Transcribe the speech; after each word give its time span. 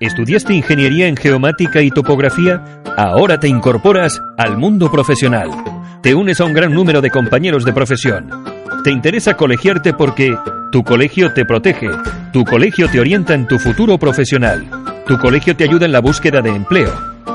¿Estudiaste 0.00 0.54
ingeniería 0.54 1.08
en 1.08 1.16
geomática 1.16 1.82
y 1.82 1.90
topografía? 1.90 2.82
Ahora 2.96 3.38
te 3.38 3.48
incorporas 3.48 4.20
al 4.38 4.56
mundo 4.56 4.90
profesional. 4.90 5.50
Te 6.02 6.14
unes 6.14 6.40
a 6.40 6.44
un 6.44 6.54
gran 6.54 6.72
número 6.72 7.00
de 7.00 7.10
compañeros 7.10 7.64
de 7.64 7.72
profesión. 7.72 8.30
Te 8.82 8.90
interesa 8.90 9.34
colegiarte 9.34 9.92
porque 9.92 10.34
tu 10.72 10.82
colegio 10.84 11.32
te 11.32 11.44
protege, 11.44 11.90
tu 12.32 12.44
colegio 12.44 12.88
te 12.88 13.00
orienta 13.00 13.34
en 13.34 13.46
tu 13.46 13.58
futuro 13.58 13.98
profesional, 13.98 14.66
tu 15.06 15.18
colegio 15.18 15.54
te 15.54 15.64
ayuda 15.64 15.86
en 15.86 15.92
la 15.92 16.00
búsqueda 16.00 16.40
de 16.40 16.50
empleo, 16.50 16.92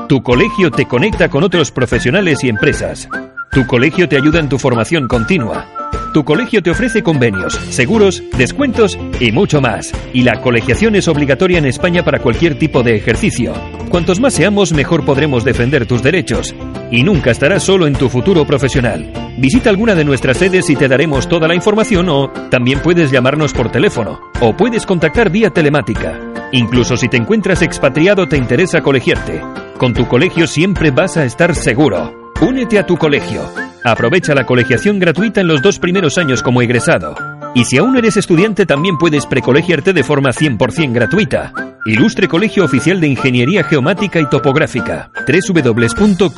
tu 0.08 0.22
colegio 0.22 0.70
te 0.70 0.86
conecta 0.86 1.28
con 1.28 1.42
otros 1.42 1.70
profesionales 1.70 2.44
y 2.44 2.48
empresas, 2.48 3.08
tu 3.50 3.66
colegio 3.66 4.08
te 4.08 4.16
ayuda 4.16 4.38
en 4.38 4.48
tu 4.48 4.58
formación 4.58 5.08
continua. 5.08 5.66
Tu 6.14 6.24
colegio 6.24 6.62
te 6.62 6.70
ofrece 6.70 7.02
convenios, 7.02 7.54
seguros, 7.70 8.22
descuentos 8.36 8.96
y 9.18 9.32
mucho 9.32 9.60
más. 9.60 9.92
Y 10.12 10.22
la 10.22 10.40
colegiación 10.40 10.94
es 10.94 11.08
obligatoria 11.08 11.58
en 11.58 11.66
España 11.66 12.04
para 12.04 12.20
cualquier 12.20 12.58
tipo 12.58 12.84
de 12.84 12.94
ejercicio. 12.94 13.52
Cuantos 13.88 14.20
más 14.20 14.34
seamos, 14.34 14.72
mejor 14.72 15.04
podremos 15.04 15.44
defender 15.44 15.86
tus 15.86 16.02
derechos. 16.02 16.54
Y 16.92 17.02
nunca 17.02 17.32
estarás 17.32 17.64
solo 17.64 17.88
en 17.88 17.94
tu 17.94 18.08
futuro 18.08 18.46
profesional. 18.46 19.12
Visita 19.36 19.68
alguna 19.68 19.96
de 19.96 20.04
nuestras 20.04 20.36
sedes 20.36 20.70
y 20.70 20.76
te 20.76 20.86
daremos 20.86 21.28
toda 21.28 21.48
la 21.48 21.54
información 21.56 22.08
o 22.08 22.30
también 22.50 22.80
puedes 22.80 23.10
llamarnos 23.10 23.52
por 23.52 23.70
teléfono 23.72 24.20
o 24.40 24.56
puedes 24.56 24.86
contactar 24.86 25.30
vía 25.30 25.50
telemática. 25.50 26.18
Incluso 26.52 26.96
si 26.96 27.08
te 27.08 27.16
encuentras 27.16 27.62
expatriado 27.62 28.28
te 28.28 28.36
interesa 28.36 28.80
colegiarte. 28.80 29.40
Con 29.76 29.92
tu 29.92 30.06
colegio 30.06 30.46
siempre 30.46 30.92
vas 30.92 31.16
a 31.16 31.24
estar 31.24 31.54
seguro. 31.56 32.19
Únete 32.42 32.78
a 32.78 32.86
tu 32.86 32.96
colegio. 32.96 33.42
Aprovecha 33.84 34.34
la 34.34 34.46
colegiación 34.46 34.98
gratuita 34.98 35.42
en 35.42 35.46
los 35.46 35.60
dos 35.60 35.78
primeros 35.78 36.16
años 36.16 36.42
como 36.42 36.62
egresado. 36.62 37.14
Y 37.54 37.66
si 37.66 37.76
aún 37.76 37.96
eres 37.96 38.16
estudiante, 38.16 38.64
también 38.64 38.96
puedes 38.96 39.26
precolegiarte 39.26 39.92
de 39.92 40.02
forma 40.02 40.30
100% 40.30 40.92
gratuita. 40.92 41.52
Ilustre 41.84 42.28
Colegio 42.28 42.64
Oficial 42.64 42.98
de 43.00 43.08
Ingeniería 43.08 43.62
Geomática 43.64 44.20
y 44.20 44.28
Topográfica. 44.28 45.10
www.coigt.com. 45.26 46.36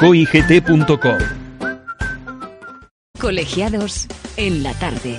Colegiados 3.21 4.09
en 4.37 4.63
la 4.65 4.75
tarde. 4.75 5.19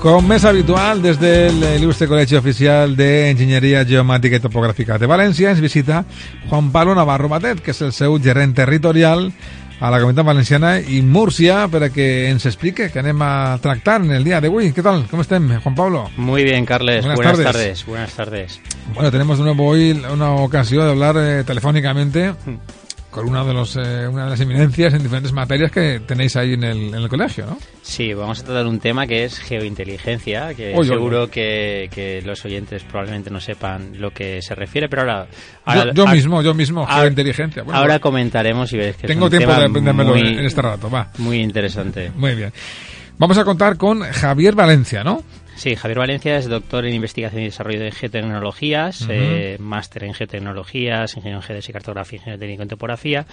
Como 0.00 0.32
es 0.32 0.46
habitual, 0.46 1.02
desde 1.02 1.48
el 1.48 1.82
Ilustre 1.82 2.08
Colegio 2.08 2.38
Oficial 2.38 2.96
de 2.96 3.30
Ingeniería 3.32 3.84
Geomática 3.84 4.36
y 4.36 4.40
Topográfica 4.40 4.96
de 4.96 5.04
Valencia, 5.06 5.50
es 5.50 5.60
visita 5.60 6.06
Juan 6.48 6.72
Pablo 6.72 6.94
Navarro 6.94 7.28
Batet, 7.28 7.60
que 7.60 7.72
es 7.72 7.82
el 7.82 7.92
seu 7.92 8.18
gerent 8.18 8.56
territorial 8.56 9.30
a 9.78 9.90
la 9.90 9.98
Comunidad 10.00 10.24
Valenciana 10.24 10.80
y 10.80 11.02
Murcia 11.02 11.68
para 11.68 11.90
que 11.90 12.30
ens 12.30 12.46
explique 12.46 12.90
que 12.90 12.98
anem 12.98 13.20
a 13.20 13.58
tractar 13.60 14.00
en 14.00 14.12
el 14.12 14.24
día 14.24 14.40
de 14.40 14.48
hoy. 14.48 14.72
¿Qué 14.72 14.82
tal? 14.82 15.06
¿Cómo 15.10 15.20
estén, 15.20 15.60
Juan 15.60 15.74
Pablo? 15.74 16.10
Muy 16.16 16.44
bien, 16.44 16.64
Carles. 16.64 17.04
Buenas, 17.04 17.16
Buenas 17.16 17.36
tardes. 17.36 17.52
tardes. 17.52 17.86
Buenas 17.86 18.12
tardes. 18.14 18.60
Bueno, 18.94 19.10
tenemos 19.10 19.36
de 19.36 19.44
nuevo 19.44 19.66
hoy 19.66 20.02
una 20.10 20.30
ocasión 20.32 20.84
de 20.86 20.90
hablar 20.92 21.16
eh, 21.18 21.44
telefónicamente 21.44 22.32
con 23.10 23.28
una 23.28 23.44
de, 23.44 23.52
los, 23.52 23.76
eh, 23.76 24.06
una 24.08 24.24
de 24.24 24.30
las 24.30 24.40
eminencias 24.40 24.94
en 24.94 25.02
diferentes 25.02 25.32
materias 25.32 25.70
que 25.72 26.00
tenéis 26.06 26.36
ahí 26.36 26.54
en 26.54 26.64
el, 26.64 26.78
en 26.88 26.94
el 26.94 27.08
colegio, 27.08 27.46
¿no? 27.46 27.58
Sí, 27.82 28.14
vamos 28.14 28.40
a 28.40 28.44
tratar 28.44 28.66
un 28.66 28.78
tema 28.78 29.06
que 29.06 29.24
es 29.24 29.38
geointeligencia, 29.38 30.54
que 30.54 30.74
seguro. 30.84 31.28
Que, 31.30 31.88
que 31.92 32.22
los 32.24 32.44
oyentes 32.44 32.82
probablemente 32.84 33.30
no 33.30 33.40
sepan 33.40 33.92
lo 34.00 34.10
que 34.12 34.40
se 34.42 34.54
refiere, 34.54 34.88
pero 34.88 35.02
ahora... 35.02 35.26
Yo, 35.26 35.36
ahora- 35.64 35.92
yo 35.92 36.02
ahora- 36.02 36.14
mismo, 36.14 36.42
yo 36.42 36.54
mismo, 36.54 36.80
ahora- 36.82 37.00
geointeligencia. 37.02 37.62
Bueno, 37.62 37.78
ahora 37.80 37.98
comentaremos 37.98 38.72
y 38.72 38.76
veréis 38.76 38.96
que 38.96 39.06
tengo 39.06 39.26
es 39.26 39.32
un 39.32 39.38
tiempo 39.38 39.52
tema 39.52 39.60
de 39.60 39.66
aprendérmelo 39.68 40.10
muy, 40.10 40.20
en 40.38 40.44
este 40.44 40.62
rato, 40.62 40.90
va. 40.90 41.10
Muy 41.18 41.40
interesante. 41.40 42.10
Muy 42.14 42.34
bien. 42.34 42.52
Vamos 43.18 43.36
a 43.36 43.44
contar 43.44 43.76
con 43.76 44.00
Javier 44.00 44.54
Valencia, 44.54 45.04
¿no? 45.04 45.22
Sí, 45.60 45.76
Javier 45.76 45.98
Valencia 45.98 46.38
es 46.38 46.48
doctor 46.48 46.86
en 46.86 46.94
investigación 46.94 47.42
y 47.42 47.44
desarrollo 47.44 47.80
de 47.80 47.90
geotecnologías, 47.92 49.02
Ujú. 49.02 49.12
eh, 49.12 49.56
máster 49.60 50.04
en 50.04 50.14
geotecnologías, 50.14 51.14
ingeniero 51.18 51.40
en 51.40 51.42
geodesia 51.42 51.70
y 51.70 51.74
cartografía, 51.74 52.16
ingeniero 52.16 52.40
técnico 52.40 52.62
en 52.62 52.68
topografía. 52.70 53.26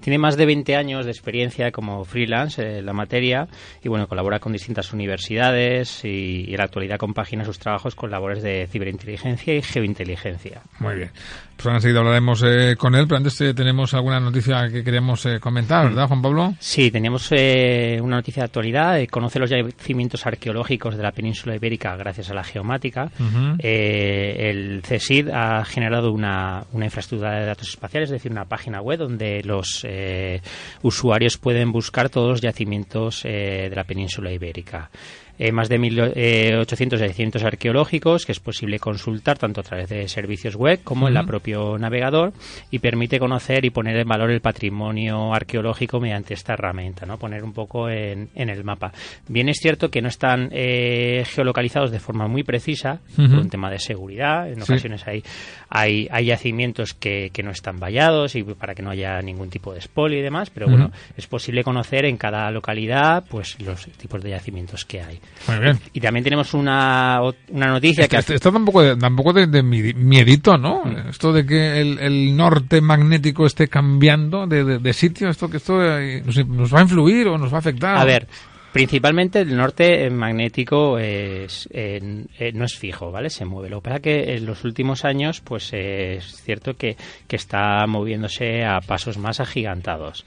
Tiene 0.00 0.16
más 0.16 0.38
de 0.38 0.46
20 0.46 0.76
años 0.76 1.04
de 1.04 1.10
experiencia 1.10 1.70
como 1.72 2.02
freelance 2.06 2.62
eh, 2.62 2.78
en 2.78 2.86
la 2.86 2.94
materia 2.94 3.48
y 3.82 3.90
bueno, 3.90 4.08
colabora 4.08 4.38
con 4.38 4.54
distintas 4.54 4.94
universidades 4.94 6.06
y, 6.06 6.46
y 6.48 6.52
en 6.52 6.56
la 6.56 6.64
actualidad 6.64 6.96
compagina 6.96 7.44
sus 7.44 7.58
trabajos 7.58 7.94
con 7.94 8.10
labores 8.10 8.42
de 8.42 8.66
ciberinteligencia 8.66 9.54
y 9.54 9.60
geointeligencia. 9.60 10.62
Muy 10.78 10.94
bien. 10.94 11.10
Pues 11.56 11.66
ahora 11.66 11.76
enseguida 11.76 11.98
hablaremos 12.00 12.42
eh, 12.46 12.76
con 12.78 12.94
él, 12.94 13.06
pero 13.06 13.18
antes 13.18 13.38
eh, 13.42 13.52
tenemos 13.52 13.92
alguna 13.92 14.18
noticia 14.20 14.68
que 14.70 14.82
queríamos 14.82 15.24
eh, 15.26 15.38
comentar, 15.38 15.84
¿verdad, 15.88 16.08
Juan 16.08 16.22
Pablo? 16.22 16.54
Sí, 16.58 16.90
teníamos 16.90 17.28
eh, 17.30 17.98
una 18.02 18.16
noticia 18.16 18.40
de 18.42 18.46
actualidad. 18.46 18.98
conoce 19.10 19.38
los 19.38 19.50
yacimientos 19.50 20.26
arqueológicos 20.26 20.96
de 20.96 21.02
la 21.02 21.12
península 21.12 21.54
ibérica 21.54 21.73
gracias 21.76 22.30
a 22.30 22.34
la 22.34 22.44
geomática. 22.44 23.10
Eh, 23.58 24.50
el 24.50 24.82
CSID 24.82 25.30
ha 25.30 25.64
generado 25.64 26.12
una, 26.12 26.64
una 26.72 26.86
infraestructura 26.86 27.38
de 27.38 27.46
datos 27.46 27.68
espaciales, 27.68 28.08
es 28.08 28.14
decir, 28.14 28.32
una 28.32 28.44
página 28.44 28.80
web 28.80 28.98
donde 28.98 29.42
los 29.42 29.84
eh, 29.88 30.40
usuarios 30.82 31.38
pueden 31.38 31.72
buscar 31.72 32.08
todos 32.08 32.30
los 32.30 32.40
yacimientos 32.40 33.24
eh, 33.24 33.68
de 33.68 33.76
la 33.76 33.84
península 33.84 34.32
ibérica. 34.32 34.90
Eh, 35.38 35.50
más 35.50 35.68
de 35.68 35.78
1.800 35.80 36.98
yacimientos 36.98 37.42
arqueológicos 37.42 38.24
que 38.24 38.32
es 38.32 38.40
posible 38.40 38.78
consultar 38.78 39.36
tanto 39.38 39.60
a 39.60 39.64
través 39.64 39.88
de 39.88 40.06
servicios 40.08 40.54
web 40.54 40.80
como 40.84 41.08
en 41.08 41.14
la 41.14 41.20
Ujú. 41.20 41.26
propio 41.28 41.78
navegador 41.78 42.32
y 42.70 42.78
permite 42.78 43.18
conocer 43.18 43.64
y 43.64 43.70
poner 43.70 43.96
en 43.96 44.06
valor 44.08 44.30
el 44.30 44.40
patrimonio 44.40 45.34
arqueológico 45.34 46.00
mediante 46.00 46.34
esta 46.34 46.52
herramienta, 46.54 47.04
¿no? 47.06 47.18
poner 47.18 47.42
un 47.42 47.52
poco 47.52 47.88
en, 47.88 48.28
en 48.34 48.48
el 48.48 48.62
mapa. 48.64 48.92
Bien 49.28 49.48
es 49.48 49.58
cierto 49.60 49.90
que 49.90 50.00
no 50.02 50.08
están 50.08 50.50
eh, 50.52 51.24
geolocalizados 51.26 51.90
de 51.90 51.98
forma 52.00 52.28
muy 52.28 52.42
precisa 52.44 53.00
por 53.16 53.24
un 53.38 53.50
tema 53.50 53.70
de 53.70 53.78
seguridad. 53.78 54.48
En 54.48 54.56
Sí. 54.64 54.72
ocasiones 54.72 55.06
hay, 55.06 55.22
hay, 55.68 56.08
hay 56.10 56.26
yacimientos 56.26 56.94
que, 56.94 57.30
que 57.32 57.42
no 57.42 57.50
están 57.50 57.78
vallados 57.78 58.34
y 58.36 58.42
para 58.44 58.74
que 58.74 58.82
no 58.82 58.90
haya 58.90 59.20
ningún 59.20 59.50
tipo 59.50 59.74
de 59.74 59.80
spoil 59.80 60.14
y 60.14 60.22
demás, 60.22 60.50
pero 60.50 60.68
bueno, 60.68 60.90
es 61.16 61.26
posible 61.26 61.64
conocer 61.64 62.04
en 62.04 62.16
cada 62.16 62.50
localidad 62.50 63.24
pues 63.28 63.60
los 63.60 63.86
tipos 63.98 64.22
de 64.22 64.30
yacimientos 64.30 64.84
que 64.84 65.00
hay. 65.02 65.18
Muy 65.48 65.58
bien. 65.58 65.78
Y 65.92 66.00
también 66.00 66.24
tenemos 66.24 66.54
una, 66.54 67.20
una 67.50 67.66
noticia 67.66 68.08
que... 68.08 68.16
Esto, 68.16 68.34
esto 68.34 68.50
da 68.50 68.58
un 68.58 68.64
poco 68.64 68.82
de, 68.82 68.96
da 68.96 69.08
un 69.08 69.16
poco 69.16 69.32
de, 69.32 69.46
de 69.46 69.62
mi- 69.62 69.92
miedito, 69.94 70.56
¿no? 70.56 70.82
Esto 71.08 71.32
de 71.32 71.44
que 71.44 71.80
el, 71.80 71.98
el 71.98 72.36
norte 72.36 72.80
magnético 72.80 73.46
esté 73.46 73.68
cambiando 73.68 74.46
de, 74.46 74.78
de- 74.78 74.92
sitio, 74.92 75.28
esto 75.28 75.48
que 75.50 75.58
esto 75.58 75.82
eh, 75.82 76.22
nos, 76.24 76.46
nos 76.46 76.74
va 76.74 76.78
a 76.78 76.82
influir 76.82 77.26
o 77.28 77.36
nos 77.38 77.52
va 77.52 77.56
a 77.56 77.60
afectar. 77.60 77.96
A 77.96 78.04
ver, 78.04 78.26
Principalmente 78.72 79.38
el 79.42 79.56
norte 79.56 80.10
magnético 80.10 80.98
es, 80.98 81.68
no 82.54 82.64
es 82.64 82.74
fijo, 82.76 83.12
¿vale? 83.12 83.30
Se 83.30 83.44
mueve. 83.44 83.70
Lo 83.70 83.80
que 83.80 83.84
pasa 83.88 84.00
que 84.00 84.34
en 84.34 84.46
los 84.46 84.64
últimos 84.64 85.04
años, 85.04 85.40
pues 85.42 85.72
es 85.72 86.42
cierto 86.42 86.74
que, 86.74 86.96
que 87.28 87.36
está 87.36 87.86
moviéndose 87.86 88.64
a 88.64 88.80
pasos 88.80 89.16
más 89.16 89.38
agigantados. 89.38 90.24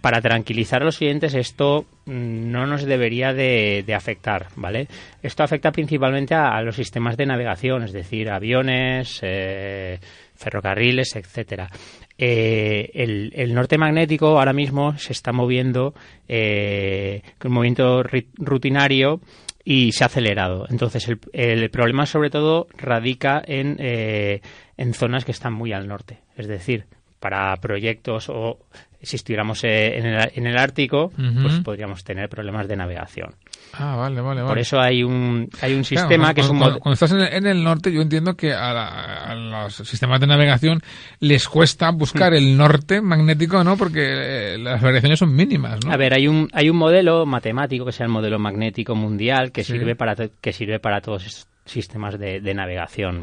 Para 0.00 0.20
tranquilizar 0.20 0.82
a 0.82 0.84
los 0.84 0.98
clientes, 0.98 1.34
esto 1.34 1.86
mm, 2.06 2.50
no 2.50 2.66
nos 2.66 2.84
debería 2.84 3.32
de, 3.32 3.84
afectar, 3.94 4.46
¿vale? 4.56 4.88
Esto 5.22 5.42
afecta 5.42 5.72
principalmente 5.72 6.34
a, 6.34 6.60
los 6.62 6.76
sistemas 6.76 7.16
de 7.16 7.26
navegación, 7.26 7.82
es 7.82 7.92
decir, 7.92 8.30
aviones, 8.30 9.20
eh, 9.22 9.98
ferrocarriles, 10.34 11.16
etcétera. 11.16 11.68
Eh, 12.16 12.90
el, 12.94 13.54
norte 13.54 13.78
magnético 13.78 14.38
ahora 14.38 14.52
mismo 14.52 14.96
se 14.98 15.12
está 15.12 15.32
moviendo 15.32 15.94
eh, 16.26 17.22
con 17.38 17.52
un 17.52 17.56
movimiento 17.56 18.02
rutinario 18.02 19.20
y 19.64 19.92
se 19.92 20.04
ha 20.04 20.06
acelerado. 20.06 20.66
Entonces, 20.70 21.08
el, 21.32 21.70
problema 21.70 22.06
sobre 22.06 22.30
todo 22.30 22.66
radica 22.76 23.42
en, 23.44 23.76
eh, 23.78 24.40
en 24.76 24.94
zonas 24.94 25.24
que 25.24 25.32
están 25.32 25.52
muy 25.52 25.72
al 25.72 25.86
norte. 25.86 26.18
Es 26.36 26.48
decir, 26.48 26.86
para 27.20 27.54
proyectos 27.56 28.28
o 28.28 28.58
si 29.02 29.16
estuviéramos 29.16 29.62
en 29.64 30.06
el, 30.06 30.30
en 30.34 30.46
el 30.46 30.58
Ártico, 30.58 31.12
pues 31.42 31.60
podríamos 31.60 32.02
tener 32.04 32.28
problemas 32.28 32.66
de 32.68 32.76
navegación. 32.76 33.34
Ah, 33.72 33.96
vale, 33.96 34.20
vale, 34.20 34.42
Por 34.42 34.58
eso 34.58 34.80
hay 34.80 35.02
un, 35.02 35.48
hay 35.60 35.74
un 35.74 35.84
sistema 35.84 36.32
que 36.32 36.40
es 36.40 36.48
un... 36.48 36.58
Cuando, 36.58 36.78
cuando 36.80 36.94
estás 36.94 37.12
en 37.12 37.46
el, 37.46 37.62
norte, 37.62 37.92
yo 37.92 38.00
entiendo 38.00 38.34
que 38.34 38.52
a, 38.52 39.34
los 39.34 39.74
sistemas 39.74 40.20
de 40.20 40.26
navegación 40.26 40.80
les 41.20 41.48
cuesta 41.48 41.90
buscar 41.90 42.34
el 42.34 42.56
norte 42.56 43.00
magnético, 43.00 43.62
¿no? 43.62 43.76
Porque 43.76 44.54
eh, 44.54 44.58
las 44.58 44.80
variaciones 44.80 45.18
son 45.18 45.34
mínimas, 45.34 45.84
¿no? 45.84 45.92
A 45.92 45.96
ver, 45.96 46.14
hay 46.14 46.26
un, 46.26 46.48
hay 46.52 46.70
un 46.70 46.76
modelo 46.76 47.26
matemático 47.26 47.84
que 47.84 47.92
sea 47.92 48.06
el 48.06 48.12
modelo 48.12 48.38
magnético 48.38 48.94
mundial 48.94 49.52
que 49.52 49.64
sirve 49.64 49.94
para 49.94 50.16
que 50.16 50.52
sirve 50.52 50.80
para 50.80 51.00
todos 51.00 51.26
estos 51.26 51.48
sistemas 51.68 52.18
de, 52.18 52.54
navegación. 52.54 53.22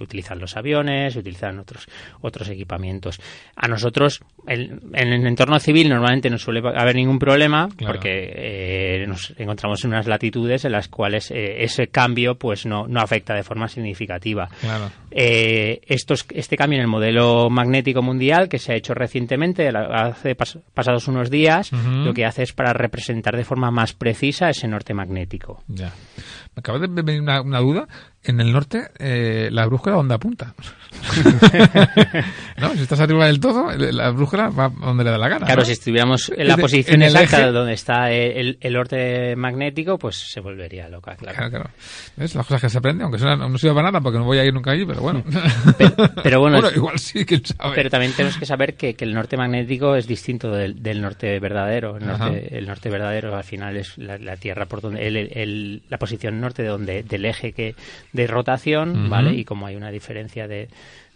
Utilizan 0.00 0.38
los 0.38 0.56
aviones, 0.56 1.16
utilizan 1.16 1.58
otros, 1.58 1.86
otros 2.20 2.48
equipamientos. 2.48 3.20
A 3.56 3.66
nosotros, 3.66 4.20
en 4.48 5.12
el 5.12 5.26
entorno 5.26 5.58
civil, 5.58 5.88
normalmente 5.88 6.30
no 6.30 6.38
suele 6.38 6.60
haber 6.60 6.96
ningún 6.96 7.18
problema 7.18 7.68
porque 7.78 8.32
eh, 8.34 9.06
nos 9.06 9.34
encontramos 9.36 9.84
en 9.84 9.90
unas 9.90 10.06
latitudes 10.06 10.64
en 10.64 10.72
las 10.72 10.88
cuales 10.88 11.30
eh, 11.30 11.62
ese 11.62 11.88
cambio 11.88 12.36
pues 12.36 12.66
no, 12.66 12.86
no 12.88 13.00
afecta 13.00 13.34
de 13.34 13.42
forma 13.42 13.68
significativa. 13.68 14.48
Eh, 15.10 15.80
estos, 15.86 16.26
este 16.30 16.56
cambio 16.56 16.78
en 16.78 16.82
el 16.82 16.88
modelo 16.88 17.50
magnético 17.50 18.02
mundial 18.02 18.48
que 18.48 18.58
se 18.58 18.72
ha 18.72 18.76
hecho 18.76 18.94
recientemente, 18.94 19.68
hace 19.68 20.34
pasados 20.34 21.08
unos 21.08 21.30
días, 21.30 21.70
lo 21.72 22.14
que 22.14 22.24
hace 22.24 22.42
es 22.42 22.52
para 22.52 22.72
representar 22.72 23.36
de 23.36 23.44
forma 23.44 23.70
más 23.70 23.92
precisa 23.92 24.48
ese 24.50 24.68
norte 24.68 24.94
magnético. 24.94 25.62
Ya. 25.68 25.92
Me 26.54 26.60
acaba 26.60 26.78
de 26.78 27.02
venir 27.02 27.22
una 27.22 27.60
duda 27.60 27.86
en 28.24 28.40
el 28.40 28.52
norte, 28.52 28.90
eh, 28.98 29.48
la 29.52 29.66
brújula 29.66 29.96
¿dónde 29.96 30.14
apunta? 30.14 30.54
no, 32.58 32.74
si 32.74 32.82
estás 32.82 33.00
arriba 33.00 33.26
del 33.26 33.40
todo, 33.40 33.70
la 33.76 34.10
brújula 34.10 34.48
va 34.48 34.68
donde 34.68 35.04
le 35.04 35.10
da 35.10 35.18
la 35.18 35.28
gana. 35.28 35.46
Claro, 35.46 35.64
si 35.64 35.72
estuviéramos 35.72 36.30
en 36.34 36.48
la 36.48 36.56
posición 36.56 37.02
exacta 37.02 37.50
donde 37.52 37.74
está 37.74 38.10
el, 38.10 38.58
el, 38.60 38.72
norte 38.72 39.36
magnético, 39.36 39.98
pues 39.98 40.16
se 40.16 40.40
volvería 40.40 40.88
loca, 40.88 41.14
claro. 41.16 41.36
Claro, 41.36 41.50
claro. 41.50 41.70
¿Ves? 42.16 42.34
Las 42.34 42.46
cosas 42.46 42.60
que 42.62 42.68
se 42.68 42.78
aprenden, 42.78 43.04
aunque 43.04 43.18
no 43.18 43.58
sirva 43.58 43.76
para 43.76 43.88
nada 43.90 44.00
porque 44.00 44.18
no 44.18 44.24
voy 44.24 44.38
a 44.38 44.44
ir 44.44 44.52
nunca 44.52 44.72
allí, 44.72 44.84
pero 44.84 45.00
bueno. 45.00 45.22
pero, 46.22 46.40
bueno, 46.40 46.60
igual 46.74 46.98
sí, 46.98 47.24
quién 47.24 47.44
sabe. 47.44 47.74
Pero 47.74 47.90
también 47.90 48.12
tenemos 48.12 48.36
que 48.36 48.46
saber 48.46 48.74
que, 48.74 48.94
que 48.94 49.04
el 49.04 49.14
norte 49.14 49.36
magnético 49.36 49.94
es 49.94 50.06
distinto 50.06 50.50
del, 50.50 50.82
del 50.82 51.00
norte 51.00 51.38
verdadero. 51.38 51.96
El 51.96 52.06
norte, 52.06 52.58
el 52.58 52.66
norte, 52.66 52.90
verdadero 52.90 53.36
al 53.36 53.44
final 53.44 53.76
es 53.76 53.96
la, 53.98 54.18
la 54.18 54.36
Tierra 54.36 54.66
por 54.66 54.80
donde, 54.80 55.06
el, 55.06 55.82
la 55.88 55.98
posición 55.98 56.40
norte 56.40 56.62
de 56.62 56.68
donde, 56.68 57.02
del 57.02 57.24
eje 57.24 57.52
que 57.52 57.74
de 58.12 58.26
rotación, 58.26 59.10
¿vale? 59.10 59.34
Y 59.34 59.44
como 59.44 59.66
hay 59.66 59.76
una 59.76 59.90
diferencia 59.90 60.48
de, 60.48 60.68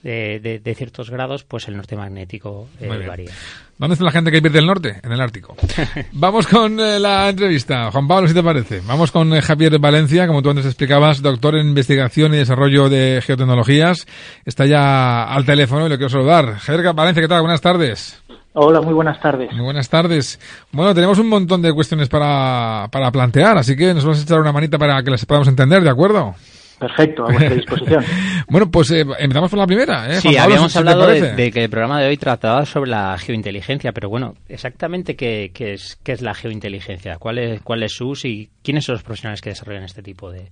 de, 0.03 0.75
ciertos 0.77 1.11
grados, 1.11 1.45
pues 1.45 1.69
el 1.69 1.77
norte 1.77 1.97
magnético 1.97 2.69
eh, 2.81 2.89
varía. 3.07 3.31
¿Dónde 3.79 3.95
está 3.95 4.05
la 4.05 4.11
gente 4.11 4.31
que 4.31 4.41
pierde 4.41 4.59
el 4.59 4.67
norte? 4.67 5.01
En 5.03 5.13
el 5.13 5.21
Ártico. 5.21 5.57
Vamos 6.13 6.47
con 6.47 6.79
eh, 6.79 6.99
la 6.99 7.29
entrevista. 7.29 7.91
Juan 7.91 8.07
Pablo, 8.07 8.29
si 8.29 8.35
te 8.35 8.43
parece. 8.43 8.81
Vamos 8.87 9.11
con 9.11 9.33
eh, 9.35 9.43
Javier 9.43 9.79
Valencia, 9.79 10.27
como 10.27 10.43
tú 10.43 10.51
antes 10.51 10.67
explicabas, 10.67 11.23
doctor 11.23 11.57
en 11.57 11.69
investigación 11.69 12.35
y 12.35 12.39
desarrollo 12.39 12.89
de 12.89 13.23
geotecnologías. 13.25 14.07
Está 14.45 14.67
ya 14.67 15.25
al 15.25 15.45
teléfono 15.45 15.87
y 15.87 15.89
le 15.89 15.97
quiero 15.97 16.11
saludar. 16.11 16.59
Javier 16.59 16.95
Valencia, 16.95 17.23
¿qué 17.23 17.29
tal? 17.29 17.41
Buenas 17.41 17.61
tardes. 17.61 18.23
Hola, 18.55 18.83
muy 18.83 18.93
buenas 18.93 19.19
tardes. 19.19 19.51
Muy 19.53 19.65
buenas 19.65 19.89
tardes. 19.89 20.39
Bueno, 20.73 20.95
tenemos 20.95 21.19
un 21.19 21.29
montón 21.29 21.63
de 21.63 21.73
cuestiones 21.73 22.09
para, 22.09 22.87
para 22.93 23.11
plantear, 23.11 23.57
así 23.57 23.75
que 23.75 23.95
nos 23.95 24.05
vamos 24.05 24.21
a 24.21 24.23
echar 24.25 24.41
una 24.41 24.53
manita 24.53 24.79
para 24.79 25.03
que 25.03 25.11
las 25.11 25.25
podamos 25.25 25.49
entender, 25.49 25.83
¿de 25.83 25.89
acuerdo? 25.89 26.35
Perfecto, 26.83 27.23
a 27.23 27.27
vuestra 27.27 27.55
disposición. 27.55 28.05
bueno, 28.51 28.69
pues 28.69 28.91
eh, 28.91 29.07
empezamos 29.21 29.51
por 29.51 29.59
la 29.61 29.69
primera. 29.69 30.11
¿eh? 30.11 30.15
Sí, 30.15 30.37
habíamos 30.37 30.75
hablado 30.77 31.07
de, 31.07 31.53
que 31.53 31.63
el 31.63 31.71
programa 31.71 32.01
de 32.01 32.09
hoy 32.09 32.17
trataba 32.17 32.67
sobre 32.67 32.91
la 32.91 33.17
geointeligencia, 33.19 33.93
pero 33.93 34.09
bueno, 34.09 34.35
exactamente 34.49 35.15
qué, 35.15 35.53
es, 35.57 36.01
qué 36.03 36.11
es 36.11 36.23
la 36.23 36.35
geointeligencia, 36.35 37.19
cuál 37.19 37.39
es, 37.39 37.63
cuál 37.63 37.85
es 37.85 37.93
su 37.93 38.09
uso 38.09 38.27
y 38.27 38.51
quiénes 38.65 38.85
son 38.85 38.95
los 38.95 39.05
profesionales 39.05 39.41
que 39.41 39.51
desarrollan 39.51 39.85
este 39.85 40.03
tipo 40.03 40.33
de, 40.33 40.51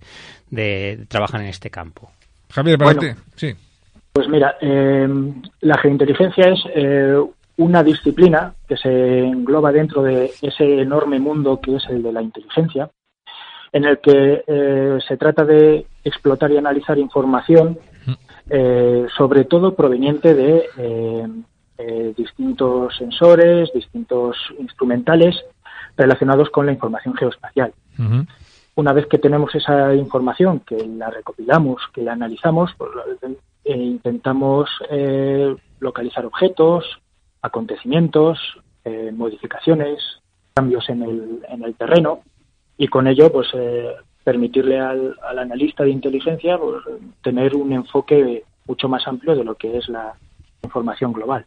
de 0.50 1.04
trabajan 1.08 1.40
en 1.40 1.48
este 1.48 1.68
campo. 1.68 2.12
Javier, 2.48 2.78
para 2.78 2.94
ti, 2.94 3.08
sí. 3.34 3.52
Pues 4.12 4.28
mira, 4.28 4.54
eh, 4.60 5.08
la 5.62 5.78
geointeligencia 5.78 6.44
es 6.48 6.60
eh, 6.76 7.20
una 7.56 7.82
disciplina 7.82 8.54
que 8.68 8.76
se 8.76 9.18
engloba 9.18 9.72
dentro 9.72 10.04
de 10.04 10.30
ese 10.42 10.80
enorme 10.80 11.18
mundo 11.18 11.60
que 11.60 11.74
es 11.74 11.82
el 11.90 12.04
de 12.04 12.12
la 12.12 12.22
inteligencia 12.22 12.88
en 13.72 13.84
el 13.84 13.98
que 14.00 14.44
eh, 14.46 14.98
se 15.06 15.16
trata 15.16 15.44
de 15.44 15.86
explotar 16.04 16.50
y 16.50 16.56
analizar 16.56 16.98
información, 16.98 17.78
eh, 18.48 19.06
sobre 19.16 19.44
todo 19.44 19.76
proveniente 19.76 20.34
de 20.34 20.68
eh, 21.78 22.14
distintos 22.16 22.96
sensores, 22.96 23.72
distintos 23.72 24.36
instrumentales 24.58 25.36
relacionados 25.96 26.50
con 26.50 26.66
la 26.66 26.72
información 26.72 27.14
geoespacial. 27.14 27.72
Una 28.74 28.92
vez 28.92 29.06
que 29.06 29.18
tenemos 29.18 29.54
esa 29.54 29.94
información, 29.94 30.60
que 30.60 30.76
la 30.76 31.10
recopilamos, 31.10 31.82
que 31.92 32.02
la 32.02 32.12
analizamos, 32.12 32.72
pues, 32.76 32.90
intentamos 33.64 34.70
localizar 35.80 36.24
objetos, 36.24 36.84
acontecimientos, 37.42 38.38
modificaciones, 39.12 39.98
cambios 40.54 40.88
en 40.88 41.02
el, 41.02 41.40
en 41.48 41.62
el 41.62 41.74
terreno 41.74 42.22
y 42.80 42.88
con 42.88 43.06
ello 43.06 43.30
pues 43.30 43.46
eh, 43.52 43.90
permitirle 44.24 44.80
al, 44.80 45.14
analista 45.38 45.84
de 45.84 45.90
inteligencia 45.90 46.56
pues, 46.56 46.82
tener 47.22 47.54
un 47.54 47.74
enfoque 47.74 48.42
mucho 48.66 48.88
más 48.88 49.06
amplio 49.06 49.36
de 49.36 49.44
lo 49.44 49.54
que 49.54 49.76
es 49.76 49.86
la 49.90 50.14
información 50.62 51.12
global. 51.12 51.44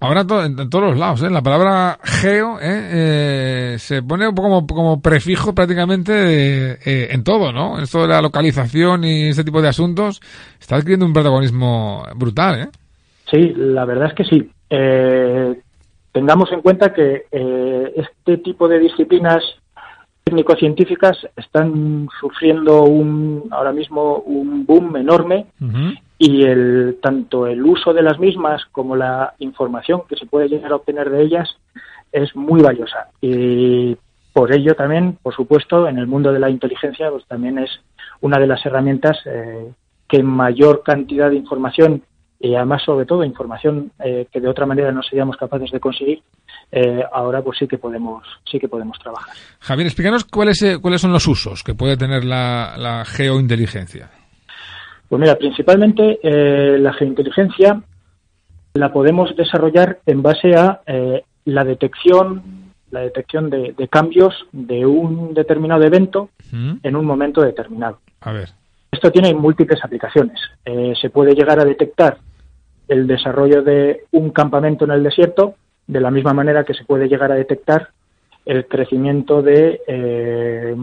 Ahora 0.00 0.22
en, 0.22 0.70
todos 0.70 0.84
los 0.84 0.98
lados, 0.98 1.22
¿eh? 1.22 1.30
la 1.30 1.42
palabra 1.42 1.98
geo 2.02 2.58
¿eh? 2.58 2.88
eh 2.92 3.74
se 3.78 4.02
pone 4.02 4.26
un 4.26 4.34
poco 4.34 4.48
como, 4.48 4.66
como 4.66 5.02
prefijo 5.02 5.54
prácticamente 5.54 7.12
en 7.12 7.22
todo, 7.22 7.52
¿no? 7.52 7.78
Esto 7.78 8.02
de 8.02 8.08
la 8.08 8.22
localización 8.22 9.04
y 9.04 9.28
ese 9.28 9.44
tipo 9.44 9.60
de 9.60 9.68
asuntos 9.68 10.22
está 10.58 10.76
adquiriendo 10.76 11.04
un 11.04 11.12
protagonismo 11.12 12.02
brutal, 12.14 12.60
¿eh? 12.60 12.68
Sí, 13.30 13.52
la 13.56 13.84
verdad 13.84 14.08
es 14.08 14.14
que 14.14 14.24
sí. 14.24 14.50
tengamos 16.12 16.50
en 16.52 16.62
cuenta 16.62 16.94
que 16.94 17.24
este 17.94 18.38
tipo 18.38 18.68
de 18.68 18.78
disciplinas 18.78 19.42
técnico-científicas 20.26 21.16
están 21.36 22.08
sufriendo 22.18 22.82
un, 22.82 23.44
ahora 23.52 23.72
mismo 23.72 24.18
un 24.26 24.66
boom 24.66 24.96
enorme 24.96 25.46
y 26.18 26.42
el, 26.42 26.98
tanto 27.00 27.46
el 27.46 27.64
uso 27.64 27.94
de 27.94 28.02
las 28.02 28.18
mismas 28.18 28.64
como 28.72 28.96
la 28.96 29.34
información 29.38 30.02
que 30.08 30.16
se 30.16 30.26
puede 30.26 30.48
llegar 30.48 30.72
a 30.72 30.76
obtener 30.76 31.10
de 31.10 31.22
ellas 31.22 31.48
es 32.10 32.34
muy 32.34 32.60
valiosa. 32.60 33.08
Y 33.20 33.96
por 34.32 34.52
ello 34.52 34.74
también, 34.74 35.16
por 35.22 35.32
supuesto, 35.32 35.86
en 35.86 35.96
el 35.96 36.08
mundo 36.08 36.32
de 36.32 36.40
la 36.40 36.50
inteligencia 36.50 37.08
pues 37.08 37.24
también 37.26 37.58
es 37.58 37.70
una 38.20 38.40
de 38.40 38.48
las 38.48 38.66
herramientas 38.66 39.18
eh, 39.26 39.70
que 40.08 40.24
mayor 40.24 40.82
cantidad 40.82 41.30
de 41.30 41.36
información 41.36 42.02
y 42.40 42.56
además 42.56 42.82
sobre 42.82 43.06
todo 43.06 43.22
información 43.22 43.92
eh, 44.00 44.26
que 44.32 44.40
de 44.40 44.48
otra 44.48 44.66
manera 44.66 44.90
no 44.90 45.04
seríamos 45.04 45.36
capaces 45.36 45.70
de 45.70 45.78
conseguir 45.78 46.22
eh, 46.72 47.04
ahora 47.12 47.42
pues 47.42 47.58
sí 47.58 47.68
que 47.68 47.78
podemos 47.78 48.24
sí 48.50 48.58
que 48.58 48.68
podemos 48.68 48.98
trabajar. 48.98 49.34
Javier 49.60 49.86
explícanos 49.86 50.24
cuáles 50.24 50.60
eh, 50.62 50.78
cuáles 50.80 51.00
son 51.00 51.12
los 51.12 51.26
usos 51.26 51.62
que 51.62 51.74
puede 51.74 51.96
tener 51.96 52.24
la, 52.24 53.04
geointeligencia. 53.06 54.10
Pues 55.08 55.20
mira 55.20 55.36
principalmente 55.36 56.18
la 56.22 56.92
geointeligencia 56.94 57.80
la 58.74 58.92
podemos 58.92 59.34
desarrollar 59.36 60.00
en 60.04 60.22
base 60.22 60.56
a 60.56 60.80
la 61.44 61.64
detección 61.64 62.72
la 62.90 63.00
detección 63.00 63.50
de, 63.50 63.74
cambios 63.88 64.34
de 64.52 64.84
un 64.84 65.34
determinado 65.34 65.84
evento 65.84 66.30
en 66.52 66.96
un 66.96 67.04
momento 67.04 67.40
determinado. 67.42 68.00
A 68.20 68.32
ver. 68.32 68.48
Esto 68.90 69.12
tiene 69.12 69.32
múltiples 69.34 69.84
aplicaciones. 69.84 70.40
se 71.00 71.10
puede 71.10 71.34
llegar 71.34 71.60
a 71.60 71.64
detectar 71.64 72.18
el 72.88 73.06
desarrollo 73.06 73.62
de 73.62 74.04
un 74.12 74.30
campamento 74.30 74.84
en 74.84 74.90
el 74.90 75.02
desierto 75.02 75.54
de 75.86 76.00
la 76.00 76.10
misma 76.10 76.34
manera 76.34 76.64
que 76.64 76.74
se 76.74 76.84
puede 76.84 77.08
llegar 77.08 77.30
a 77.32 77.36
detectar 77.36 77.90
el 78.44 78.66
crecimiento 78.66 79.42
de 79.42 79.80
eh, 79.86 80.76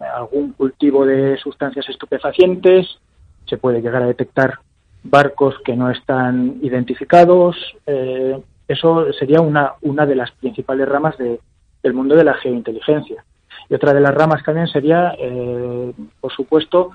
algún 0.00 0.52
cultivo 0.52 1.06
de 1.06 1.36
sustancias 1.38 1.88
estupefacientes, 1.88 2.98
se 3.46 3.58
puede 3.58 3.80
llegar 3.80 4.02
a 4.02 4.08
detectar 4.08 4.58
barcos 5.04 5.54
que 5.64 5.76
no 5.76 5.88
están 5.88 6.58
identificados. 6.62 7.56
Eh, 7.86 8.40
eso 8.66 9.12
sería 9.12 9.40
una, 9.40 9.74
una 9.82 10.04
de 10.04 10.16
las 10.16 10.32
principales 10.32 10.88
ramas 10.88 11.16
de, 11.16 11.38
del 11.80 11.94
mundo 11.94 12.16
de 12.16 12.24
la 12.24 12.34
geointeligencia. 12.34 13.24
Y 13.68 13.74
otra 13.74 13.94
de 13.94 14.00
las 14.00 14.14
ramas 14.14 14.42
también 14.42 14.66
sería, 14.66 15.14
eh, 15.18 15.92
por 16.20 16.32
supuesto, 16.32 16.90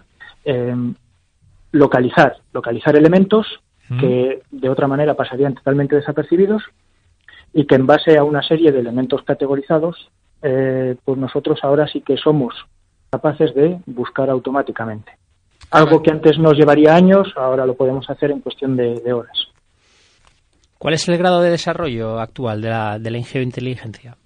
localizar, 1.71 2.37
localizar 2.51 2.95
elementos 2.95 3.47
que 3.99 4.41
de 4.49 4.69
otra 4.69 4.87
manera 4.87 5.15
pasarían 5.15 5.53
totalmente 5.53 5.97
desapercibidos 5.97 6.63
y 7.53 7.65
que 7.65 7.75
en 7.75 7.85
base 7.85 8.17
a 8.17 8.23
una 8.23 8.41
serie 8.41 8.71
de 8.71 8.79
elementos 8.79 9.23
categorizados, 9.23 10.09
eh, 10.41 10.95
pues 11.03 11.17
nosotros 11.17 11.59
ahora 11.63 11.87
sí 11.87 12.01
que 12.01 12.17
somos 12.17 12.53
capaces 13.09 13.53
de 13.53 13.79
buscar 13.85 14.29
automáticamente. 14.29 15.11
Algo 15.71 16.01
que 16.01 16.11
antes 16.11 16.37
nos 16.37 16.57
llevaría 16.57 16.95
años, 16.95 17.31
ahora 17.35 17.65
lo 17.65 17.75
podemos 17.75 18.09
hacer 18.09 18.31
en 18.31 18.39
cuestión 18.39 18.75
de, 18.75 19.13
horas. 19.13 19.47
¿Cuál 20.77 20.95
es 20.95 21.07
el 21.07 21.17
grado 21.17 21.41
de 21.41 21.51
desarrollo 21.51 22.19
actual 22.19 22.61
de 22.61 22.69
la, 22.69 22.99
de 22.99 23.11
la 23.11 23.21
geointeligencia? 23.23 24.17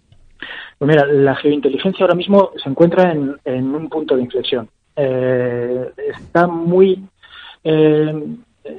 Pues 0.77 0.89
mira, 0.89 1.05
la 1.05 1.36
geointeligencia 1.36 2.03
ahora 2.03 2.15
mismo 2.15 2.51
se 2.62 2.70
encuentra 2.70 3.12
en, 3.12 3.75
un 3.75 3.89
punto 3.89 4.15
de 4.15 4.24
inflexión. 4.24 4.70
Eh, 4.96 5.91
está 5.98 6.48
muy 6.48 7.03
eh, 7.63 8.13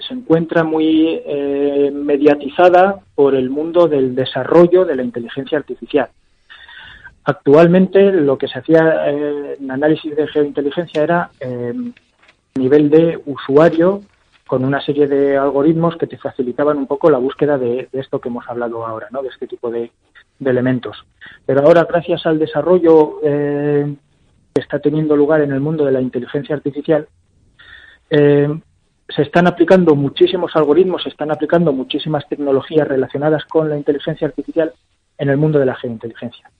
se 0.06 0.14
encuentra 0.14 0.64
muy 0.64 1.20
eh, 1.24 1.90
mediatizada 1.92 3.00
por 3.14 3.34
el 3.34 3.50
mundo 3.50 3.86
del 3.86 4.14
desarrollo 4.14 4.84
de 4.84 4.96
la 4.96 5.02
inteligencia 5.02 5.58
artificial. 5.58 6.08
Actualmente 7.24 8.12
lo 8.12 8.36
que 8.38 8.48
se 8.48 8.58
hacía 8.58 9.10
eh, 9.10 9.56
en 9.60 9.70
análisis 9.70 10.14
de 10.14 10.26
geointeligencia 10.28 11.02
era 11.02 11.30
eh, 11.40 11.74
nivel 12.56 12.90
de 12.90 13.20
usuario 13.26 14.02
con 14.46 14.64
una 14.64 14.80
serie 14.80 15.08
de 15.08 15.36
algoritmos 15.36 15.96
que 15.96 16.06
te 16.06 16.18
facilitaban 16.18 16.78
un 16.78 16.86
poco 16.86 17.10
la 17.10 17.18
búsqueda 17.18 17.58
de, 17.58 17.88
esto 17.92 18.20
que 18.20 18.28
hemos 18.28 18.48
hablado 18.48 18.86
ahora, 18.86 19.08
¿no? 19.10 19.22
de 19.22 19.28
este 19.28 19.46
tipo 19.46 19.70
de, 19.70 19.90
elementos. 20.44 21.04
Pero 21.46 21.62
ahora, 21.62 21.84
gracias 21.84 22.26
al 22.26 22.38
desarrollo 22.38 23.20
que 23.22 23.96
está 24.54 24.78
teniendo 24.78 25.16
lugar 25.16 25.40
en 25.40 25.50
el 25.50 25.60
mundo 25.60 25.84
de 25.84 25.92
la 25.92 26.00
inteligencia 26.00 26.54
artificial, 26.54 27.08
se 29.08 29.22
están 29.22 29.46
aplicando 29.46 29.94
muchísimos 29.94 30.54
algoritmos, 30.56 31.02
se 31.02 31.10
están 31.10 31.30
aplicando 31.30 31.72
muchísimas 31.72 32.28
tecnologías 32.28 32.88
relacionadas 32.88 33.44
con 33.44 33.68
la 33.68 33.76
inteligencia 33.76 34.26
artificial 34.26 34.72
en 35.18 35.28
el 35.28 35.36
mundo 35.36 35.58
de 35.58 35.66
la 35.66 35.74
geointeligencia. 35.76 36.50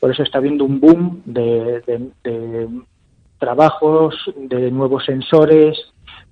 Por 0.00 0.10
eso 0.10 0.22
está 0.22 0.38
habiendo 0.38 0.64
un 0.64 0.80
boom 0.80 1.22
de, 1.24 2.10
trabajos, 3.38 4.14
de 4.36 4.70
nuevos 4.70 5.04
sensores, 5.04 5.78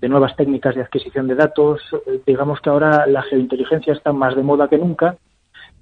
de 0.00 0.08
nuevas 0.08 0.36
técnicas 0.36 0.74
de 0.74 0.82
adquisición 0.82 1.26
de 1.26 1.36
datos. 1.36 1.80
Digamos 2.26 2.60
que 2.60 2.68
ahora 2.68 3.06
la 3.06 3.22
geointeligencia 3.22 3.94
está 3.94 4.12
más 4.12 4.36
de 4.36 4.42
moda 4.42 4.68
que 4.68 4.78
nunca, 4.78 5.16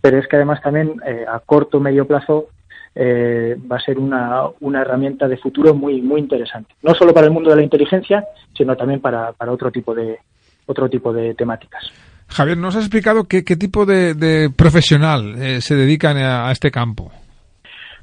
pero 0.00 0.18
es 0.18 0.28
que 0.28 0.36
además 0.36 0.62
también 0.62 1.00
eh, 1.04 1.24
a 1.28 1.40
corto 1.40 1.78
o 1.78 1.80
medio 1.80 2.06
plazo 2.06 2.46
eh, 2.94 3.56
va 3.70 3.76
a 3.76 3.80
ser 3.80 3.98
una, 3.98 4.42
una, 4.60 4.82
herramienta 4.82 5.28
de 5.28 5.36
futuro 5.36 5.74
muy 5.74 6.00
muy 6.02 6.20
interesante. 6.20 6.74
No 6.82 6.94
solo 6.94 7.14
para 7.14 7.26
el 7.26 7.32
mundo 7.32 7.50
de 7.50 7.56
la 7.56 7.62
inteligencia 7.62 8.24
sino 8.56 8.76
también 8.76 9.00
para, 9.00 9.32
para 9.32 9.52
otro 9.52 9.70
tipo 9.70 9.94
de 9.94 10.18
otro 10.66 10.88
tipo 10.88 11.12
de 11.12 11.34
temáticas. 11.34 11.84
Javier 12.28 12.58
nos 12.58 12.76
has 12.76 12.84
explicado 12.84 13.24
qué, 13.24 13.44
qué 13.44 13.56
tipo 13.56 13.86
de, 13.86 14.50
profesional 14.56 15.34
eh, 15.40 15.60
se 15.60 15.74
dedican 15.74 16.16
a, 16.16 16.50
este 16.52 16.70
campo. 16.70 17.10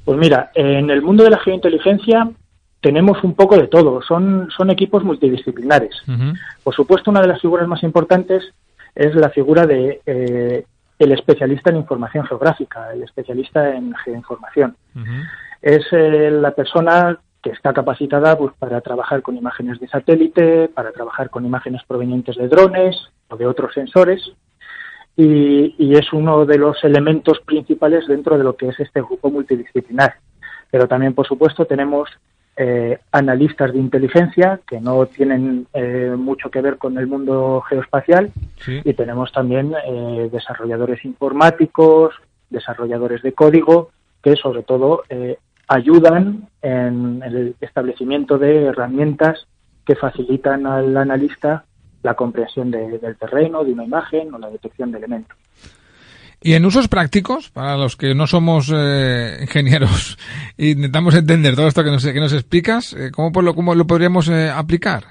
Pues 0.04 0.18
mira 0.18 0.50
en 0.54 0.90
el 0.90 1.02
mundo 1.02 1.24
de 1.24 1.30
la 1.30 1.38
geointeligencia 1.38 2.28
tenemos 2.80 3.22
un 3.24 3.34
poco 3.34 3.56
de 3.56 3.66
todo. 3.66 4.00
Son 4.02 4.48
son 4.56 4.70
equipos 4.70 5.04
multidisciplinares. 5.04 5.94
Por 6.62 6.74
supuesto 6.74 7.10
una 7.10 7.20
de 7.20 7.28
las 7.28 7.40
figuras 7.40 7.68
más 7.68 7.82
importantes 7.82 8.42
es 8.94 9.14
la 9.14 9.30
figura 9.30 9.66
de 9.66 10.00
eh, 10.06 10.64
el 10.98 11.12
especialista 11.12 11.70
en 11.70 11.76
información 11.76 12.26
geográfica, 12.26 12.92
el 12.92 13.02
especialista 13.02 13.74
en 13.74 13.94
geoinformación. 13.94 14.76
Es 15.62 15.86
eh, 15.92 16.30
la 16.30 16.52
persona 16.52 17.18
que 17.42 17.50
está 17.50 17.72
capacitada 17.72 18.36
pues, 18.36 18.52
para 18.58 18.80
trabajar 18.80 19.22
con 19.22 19.36
imágenes 19.36 19.78
de 19.78 19.88
satélite, 19.88 20.68
para 20.68 20.92
trabajar 20.92 21.30
con 21.30 21.46
imágenes 21.46 21.82
provenientes 21.86 22.36
de 22.36 22.48
drones 22.48 22.96
o 23.28 23.36
de 23.36 23.46
otros 23.46 23.72
sensores, 23.74 24.32
y, 25.16 25.96
es 25.96 26.12
uno 26.12 26.46
de 26.46 26.58
los 26.58 26.82
elementos 26.84 27.40
principales 27.40 28.06
dentro 28.06 28.38
de 28.38 28.44
lo 28.44 28.56
que 28.56 28.68
es 28.68 28.78
este 28.78 29.00
grupo 29.00 29.30
multidisciplinar. 29.30 30.14
Pero 30.70 30.86
también, 30.86 31.12
por 31.12 31.26
supuesto, 31.26 31.64
tenemos 31.64 32.08
eh, 32.60 32.98
analistas 33.12 33.72
de 33.72 33.78
inteligencia 33.78 34.58
que 34.66 34.80
no 34.80 35.06
tienen 35.06 35.68
eh, 35.74 36.12
mucho 36.18 36.50
que 36.50 36.60
ver 36.60 36.76
con 36.76 36.98
el 36.98 37.06
mundo 37.06 37.62
geoespacial 37.68 38.32
y 38.66 38.94
tenemos 38.94 39.30
también 39.30 39.72
eh, 39.86 40.28
desarrolladores 40.32 41.04
informáticos, 41.04 42.16
desarrolladores 42.50 43.22
de 43.22 43.32
código 43.32 43.90
que 44.20 44.34
sobre 44.34 44.64
todo 44.64 45.04
ayudan 45.68 46.48
en 46.60 47.22
el 47.24 47.54
establecimiento 47.60 48.38
de 48.38 48.64
herramientas 48.64 49.46
que 49.86 49.94
facilitan 49.94 50.66
al 50.66 50.96
analista 50.96 51.64
la 52.02 52.14
comprensión 52.14 52.72
del 52.72 53.16
terreno, 53.20 53.62
de 53.62 53.72
una 53.72 53.84
imagen 53.84 54.34
o 54.34 54.38
la 54.38 54.50
detección 54.50 54.90
de 54.90 54.98
elementos. 54.98 55.38
Y 56.40 56.54
en 56.54 56.64
usos 56.64 56.86
prácticos, 56.86 57.50
para 57.50 57.76
los 57.76 57.96
que 57.96 58.14
no 58.14 58.26
somos 58.26 58.72
eh, 58.74 59.38
ingenieros 59.42 60.18
e 60.56 60.68
intentamos 60.70 61.14
entender 61.16 61.56
todo 61.56 61.66
esto 61.66 61.82
que 61.82 61.90
nos, 61.90 62.04
que 62.04 62.20
nos 62.20 62.32
explicas, 62.32 62.92
eh, 62.94 63.10
¿cómo, 63.12 63.42
lo, 63.42 63.54
¿cómo 63.54 63.74
lo 63.74 63.86
podríamos 63.86 64.28
eh, 64.28 64.50
aplicar? 64.50 65.04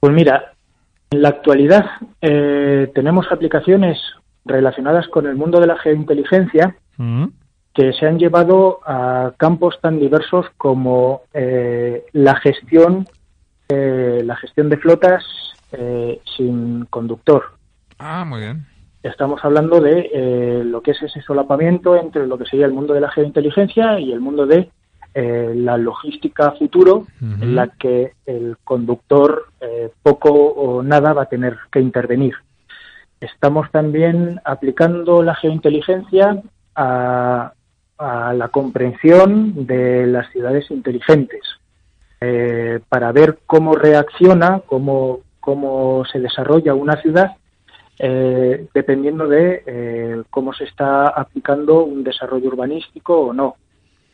Pues 0.00 0.12
mira, 0.12 0.52
en 1.10 1.22
la 1.22 1.30
actualidad 1.30 1.86
tenemos 2.20 3.26
aplicaciones 3.32 3.98
relacionadas 4.44 5.08
con 5.08 5.26
el 5.26 5.34
mundo 5.34 5.58
de 5.58 5.66
la 5.66 5.78
geointeligencia 5.78 6.76
mm. 6.96 7.24
que 7.74 7.92
se 7.94 8.06
han 8.06 8.18
llevado 8.18 8.78
a 8.86 9.32
campos 9.36 9.80
tan 9.80 9.98
diversos 9.98 10.46
como 10.56 11.22
la 11.32 12.36
gestión 12.36 13.08
la 13.68 14.36
gestión 14.36 14.68
de 14.68 14.76
flotas 14.76 15.24
sin 16.36 16.84
conductor. 16.84 17.44
Ah, 17.98 18.24
muy 18.24 18.40
bien 18.40 18.67
estamos 19.02 19.44
hablando 19.44 19.80
de 19.80 20.10
eh, 20.12 20.62
lo 20.64 20.80
que 20.82 20.92
es 20.92 21.02
ese 21.02 21.22
solapamiento 21.22 21.96
entre 21.96 22.26
lo 22.26 22.38
que 22.38 22.46
sería 22.46 22.66
el 22.66 22.72
mundo 22.72 22.94
de 22.94 23.00
la 23.00 23.10
geointeligencia 23.10 23.98
y 24.00 24.12
el 24.12 24.20
mundo 24.20 24.46
de 24.46 24.70
eh, 25.14 25.52
la 25.54 25.76
logística 25.76 26.52
futuro, 26.52 27.06
en 27.20 27.54
la 27.54 27.68
que 27.68 28.12
el 28.26 28.56
conductor 28.62 29.46
eh, 29.60 29.90
poco 30.02 30.30
o 30.30 30.82
nada 30.82 31.12
va 31.12 31.22
a 31.22 31.28
tener 31.28 31.56
que 31.72 31.80
intervenir. 31.80 32.34
Estamos 33.20 33.70
también 33.72 34.40
aplicando 34.44 35.22
la 35.22 35.34
geointeligencia 35.34 36.40
a, 36.76 37.52
a 37.98 38.32
la 38.34 38.48
comprensión 38.48 39.66
de 39.66 40.06
las 40.06 40.30
ciudades 40.30 40.70
inteligentes, 40.70 41.40
para 42.88 43.12
ver 43.12 43.38
cómo 43.46 43.76
reacciona, 43.76 44.60
cómo, 44.66 45.20
cómo 45.40 46.04
se 46.04 46.18
desarrolla 46.18 46.74
una 46.74 47.00
ciudad 47.00 47.36
eh, 47.98 48.68
dependiendo 48.72 49.26
de 49.26 49.62
eh, 49.66 50.22
cómo 50.30 50.52
se 50.52 50.64
está 50.64 51.08
aplicando 51.08 51.82
un 51.82 52.04
desarrollo 52.04 52.48
urbanístico 52.48 53.18
o 53.20 53.32
no. 53.32 53.56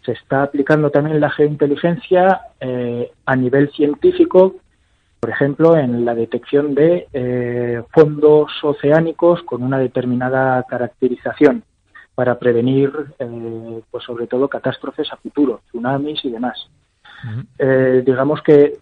Se 0.04 0.12
está 0.12 0.42
aplicando 0.42 0.90
también 0.90 1.20
la 1.20 1.30
geointeligencia 1.30 2.40
eh, 2.60 3.10
a 3.26 3.36
nivel 3.36 3.70
científico, 3.72 4.56
por 5.20 5.30
ejemplo, 5.30 5.76
en 5.76 6.04
la 6.04 6.14
detección 6.14 6.74
de 6.74 7.82
fondos 7.94 8.52
oceánicos 8.62 9.42
con 9.42 9.62
una 9.62 9.78
determinada 9.78 10.62
caracterización 10.64 11.64
para 12.14 12.38
prevenir, 12.38 12.92
pues 13.90 14.04
sobre 14.04 14.26
todo, 14.26 14.48
catástrofes 14.48 15.10
a 15.10 15.16
futuro, 15.16 15.62
tsunamis 15.66 16.22
y 16.26 16.30
demás. 16.30 16.68
digamos 18.04 18.42
que 18.42 18.74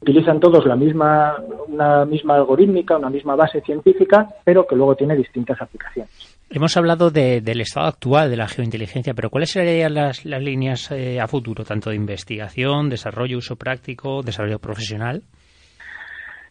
utilizan 0.00 0.40
todos 0.40 0.64
la 0.66 0.76
misma, 0.76 1.36
una 1.66 2.04
misma 2.04 2.36
algorítmica, 2.36 2.96
una 2.96 3.10
misma 3.10 3.36
base 3.36 3.60
científica, 3.60 4.28
pero 4.44 4.66
que 4.66 4.76
luego 4.76 4.94
tiene 4.94 5.16
distintas 5.16 5.60
aplicaciones. 5.60 6.38
Hemos 6.50 6.76
hablado 6.76 7.10
del 7.10 7.60
estado 7.60 7.86
actual 7.86 8.30
de 8.30 8.36
la 8.36 8.48
geointeligencia, 8.48 9.12
pero 9.12 9.28
¿cuáles 9.28 9.50
serían 9.50 9.94
las, 9.94 10.24
líneas 10.24 10.90
eh, 10.90 11.20
a 11.20 11.26
futuro, 11.26 11.62
tanto 11.62 11.90
de 11.90 11.96
investigación, 11.96 12.88
desarrollo, 12.88 13.36
uso 13.36 13.56
práctico, 13.56 14.22
desarrollo 14.22 14.58
profesional? 14.58 15.22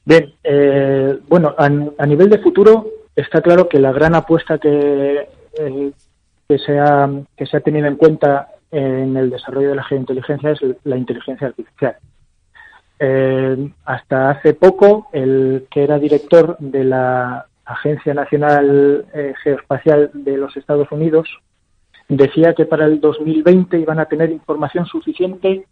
Bien, 0.06 0.34
eh, 0.44 1.18
bueno, 1.28 1.56
a, 1.58 2.06
nivel 2.06 2.30
de 2.30 2.40
futuro 2.40 2.86
está 3.16 3.42
claro 3.42 3.68
que 3.68 3.80
la 3.80 3.92
gran 3.92 4.14
apuesta 4.14 4.60
que, 4.60 5.28
eh, 5.58 5.92
que, 6.48 6.60
se 6.60 6.80
ha, 6.80 7.10
que 7.36 7.46
se 7.48 7.58
ha 7.58 7.62
tenido 7.62 7.88
en 7.88 7.96
cuenta 7.96 8.50
en 8.72 9.18
el 9.18 9.32
desarrollo 9.32 9.70
de 9.70 9.76
la 9.76 9.84
geointeligencia 9.84 10.52
es 10.52 10.60
la 10.84 10.98
inteligencia 10.98 11.48
artificial. 11.48 11.96
Eh, 13.00 13.72
hasta 13.86 14.32
hace 14.32 14.54
poco, 14.54 15.10
el 15.12 15.68
que 15.70 15.84
era 15.84 16.00
director 16.00 16.58
de 16.60 16.84
la 16.84 17.46
Agencia 17.66 18.14
Nacional 18.14 19.06
eh, 19.14 19.34
Geoespacial 19.44 20.12
de 20.14 20.38
los 20.38 20.56
Estados 20.58 20.92
Unidos 20.92 21.28
decía 22.08 22.54
que 22.54 22.66
para 22.66 22.86
el 22.86 23.00
2020 23.02 23.78
iban 23.80 24.00
a 24.00 24.06
tener 24.06 24.32
información 24.32 24.86
suficiente 24.86 25.66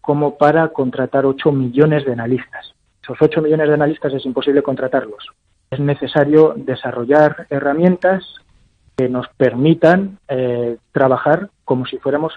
como 0.00 0.36
para 0.36 0.68
contratar 0.68 1.26
8 1.26 1.52
millones 1.52 2.04
de 2.04 2.12
analistas. 2.12 2.74
Esos 3.02 3.16
8 3.20 3.40
millones 3.42 3.68
de 3.68 3.74
analistas 3.74 4.12
es 4.12 4.24
imposible 4.26 4.62
contratarlos. 4.62 5.26
Es 5.70 5.80
necesario 5.80 6.54
desarrollar 6.56 7.46
herramientas 7.50 8.24
que 8.96 9.08
nos 9.08 9.28
permitan 9.36 10.18
eh, 10.28 10.76
trabajar 10.92 11.50
como 11.64 11.86
si 11.86 11.98
fuéramos 11.98 12.34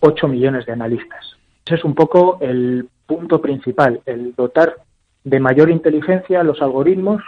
8 0.00 0.28
millones 0.28 0.66
de 0.66 0.72
analistas. 0.72 1.36
Ese 1.64 1.76
es 1.76 1.84
un 1.84 1.94
poco 1.94 2.38
el 2.40 2.88
punto 3.06 3.40
principal, 3.40 4.00
el 4.06 4.34
dotar 4.34 4.76
de 5.24 5.40
mayor 5.40 5.70
inteligencia 5.70 6.40
a 6.40 6.44
los 6.44 6.62
algoritmos 6.62 7.22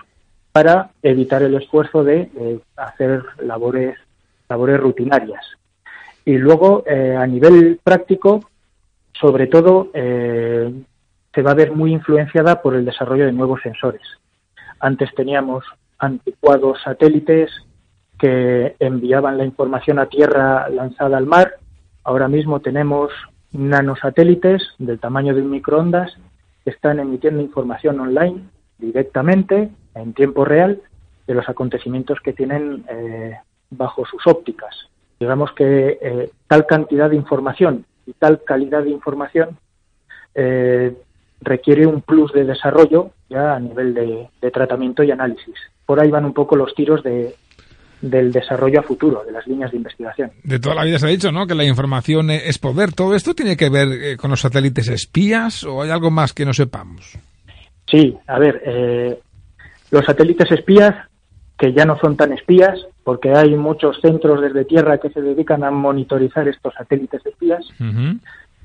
para 0.52 0.90
evitar 1.02 1.42
el 1.42 1.54
esfuerzo 1.54 2.04
de 2.04 2.30
eh, 2.36 2.60
hacer 2.76 3.22
labores, 3.38 3.96
labores 4.48 4.80
rutinarias. 4.80 5.44
Y 6.24 6.36
luego, 6.36 6.84
eh, 6.86 7.16
a 7.16 7.26
nivel 7.26 7.80
práctico, 7.82 8.48
sobre 9.12 9.46
todo, 9.46 9.90
eh, 9.94 10.72
se 11.34 11.42
va 11.42 11.52
a 11.52 11.54
ver 11.54 11.72
muy 11.72 11.92
influenciada 11.92 12.62
por 12.62 12.74
el 12.74 12.84
desarrollo 12.84 13.26
de 13.26 13.32
nuevos 13.32 13.60
sensores. 13.62 14.02
Antes 14.80 15.14
teníamos 15.14 15.64
anticuados 15.98 16.80
satélites 16.82 17.50
que 18.18 18.76
enviaban 18.78 19.38
la 19.38 19.44
información 19.44 19.98
a 19.98 20.06
tierra 20.06 20.68
lanzada 20.68 21.16
al 21.16 21.26
mar. 21.26 21.54
Ahora 22.04 22.28
mismo 22.28 22.60
tenemos 22.60 23.12
nanosatélites 23.52 24.62
del 24.78 24.98
tamaño 24.98 25.34
de 25.34 25.42
un 25.42 25.50
microondas 25.50 26.16
están 26.64 27.00
emitiendo 27.00 27.42
información 27.42 27.98
online 28.00 28.44
directamente, 28.78 29.70
en 29.94 30.12
tiempo 30.12 30.44
real, 30.44 30.80
de 31.26 31.34
los 31.34 31.48
acontecimientos 31.48 32.20
que 32.20 32.32
tienen 32.32 32.84
eh, 32.88 33.36
bajo 33.70 34.04
sus 34.06 34.26
ópticas. 34.26 34.88
Digamos 35.20 35.52
que 35.52 35.98
eh, 36.00 36.30
tal 36.46 36.66
cantidad 36.66 37.10
de 37.10 37.16
información 37.16 37.84
y 38.06 38.12
tal 38.12 38.42
calidad 38.44 38.84
de 38.84 38.90
información 38.90 39.58
eh, 40.34 40.96
requiere 41.40 41.86
un 41.86 42.00
plus 42.00 42.32
de 42.32 42.44
desarrollo 42.44 43.10
ya 43.28 43.54
a 43.54 43.60
nivel 43.60 43.94
de, 43.94 44.50
tratamiento 44.50 45.02
y 45.02 45.10
análisis. 45.10 45.54
Por 45.84 46.00
ahí 46.00 46.10
van 46.10 46.24
un 46.24 46.32
poco 46.32 46.56
los 46.56 46.74
tiros 46.74 47.02
de, 47.02 47.34
del 48.00 48.32
desarrollo 48.32 48.80
a 48.80 48.82
futuro, 48.82 49.24
de 49.24 49.32
las 49.32 49.46
líneas 49.46 49.70
de 49.70 49.78
investigación. 49.78 50.30
De 50.44 50.58
toda 50.58 50.74
la 50.74 50.84
vida 50.84 50.98
se 50.98 51.06
ha 51.06 51.10
dicho, 51.10 51.32
¿no? 51.32 51.46
Que 51.46 51.54
la 51.54 51.64
información 51.64 52.30
es 52.30 52.58
poder. 52.58 52.92
¿Todo 52.92 53.14
esto 53.14 53.34
tiene 53.34 53.56
que 53.56 53.70
ver 53.70 53.88
eh, 53.88 54.16
con 54.16 54.30
los 54.30 54.40
satélites 54.40 54.88
espías 54.88 55.64
o 55.64 55.82
hay 55.82 55.90
algo 55.90 56.10
más 56.10 56.32
que 56.32 56.44
no 56.44 56.52
sepamos? 56.52 57.18
Sí, 57.90 58.16
a 58.26 58.38
ver, 58.38 58.62
eh, 58.64 59.18
los 59.90 60.04
satélites 60.04 60.50
espías, 60.52 60.94
que 61.58 61.72
ya 61.72 61.84
no 61.84 61.98
son 61.98 62.16
tan 62.16 62.32
espías, 62.32 62.78
porque 63.02 63.32
hay 63.32 63.56
muchos 63.56 64.00
centros 64.00 64.40
desde 64.40 64.64
tierra 64.64 64.98
que 64.98 65.10
se 65.10 65.22
dedican 65.22 65.64
a 65.64 65.70
monitorizar 65.70 66.46
estos 66.46 66.74
satélites 66.74 67.24
espías, 67.24 67.64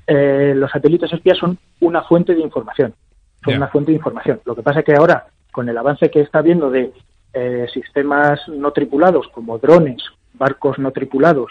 eh, 0.06 0.52
los 0.54 0.70
satélites 0.70 1.12
espías 1.12 1.38
son 1.38 1.58
una 1.80 2.02
fuente 2.02 2.34
de 2.34 2.42
información. 2.42 2.94
Son 3.42 3.54
una 3.54 3.68
fuente 3.68 3.90
de 3.90 3.96
información. 3.96 4.40
Lo 4.44 4.54
que 4.54 4.62
pasa 4.62 4.80
es 4.80 4.86
que 4.86 4.94
ahora, 4.94 5.26
con 5.50 5.68
el 5.68 5.76
avance 5.76 6.10
que 6.10 6.20
está 6.20 6.40
habiendo 6.40 6.70
de 6.70 6.92
eh, 7.34 7.66
sistemas 7.72 8.40
no 8.48 8.70
tripulados 8.72 9.28
como 9.28 9.58
drones, 9.58 10.02
barcos 10.34 10.78
no 10.78 10.92
tripulados, 10.92 11.50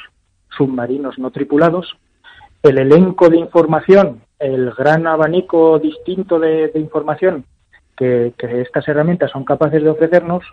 submarinos 0.50 1.20
no 1.20 1.32
tripulados, 1.32 1.98
el 2.62 2.78
elenco 2.78 3.30
de 3.30 3.38
información, 3.38 4.22
el 4.40 4.72
gran 4.72 5.06
abanico 5.08 5.80
distinto 5.80 6.40
de, 6.40 6.72
información 6.75 7.46
que, 7.98 8.34
estas 8.40 8.88
herramientas 8.88 9.32
son 9.32 9.44
capaces 9.44 9.84
de 9.84 9.90
ofrecernos, 9.90 10.44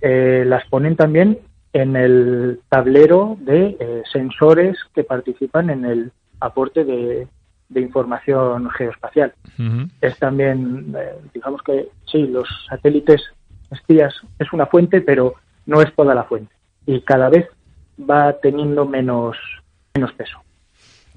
eh, 0.00 0.44
las 0.46 0.64
ponen 0.68 0.94
también 0.94 1.40
en 1.72 1.96
el 1.96 2.60
tablero 2.68 3.36
de 3.40 3.76
eh, 3.80 4.02
sensores 4.12 4.78
que 4.94 5.02
participan 5.02 5.70
en 5.70 5.84
el 5.84 6.12
aporte 6.40 6.84
de, 6.84 7.26
información 7.74 8.70
geoespacial. 8.70 9.34
Es 10.00 10.18
también, 10.18 10.94
digamos 11.34 11.62
que 11.62 11.88
sí, 12.06 12.26
los 12.26 12.48
satélites 12.68 13.22
es 13.70 14.52
una 14.52 14.66
fuente, 14.66 15.00
pero 15.00 15.34
no 15.66 15.80
es 15.82 15.94
toda 15.94 16.14
la 16.14 16.24
fuente. 16.24 16.52
Y 16.86 17.00
cada 17.02 17.28
vez 17.28 17.48
va 17.98 18.34
teniendo 18.40 18.86
menos, 18.86 19.36
menos 19.94 20.12
peso. 20.12 20.38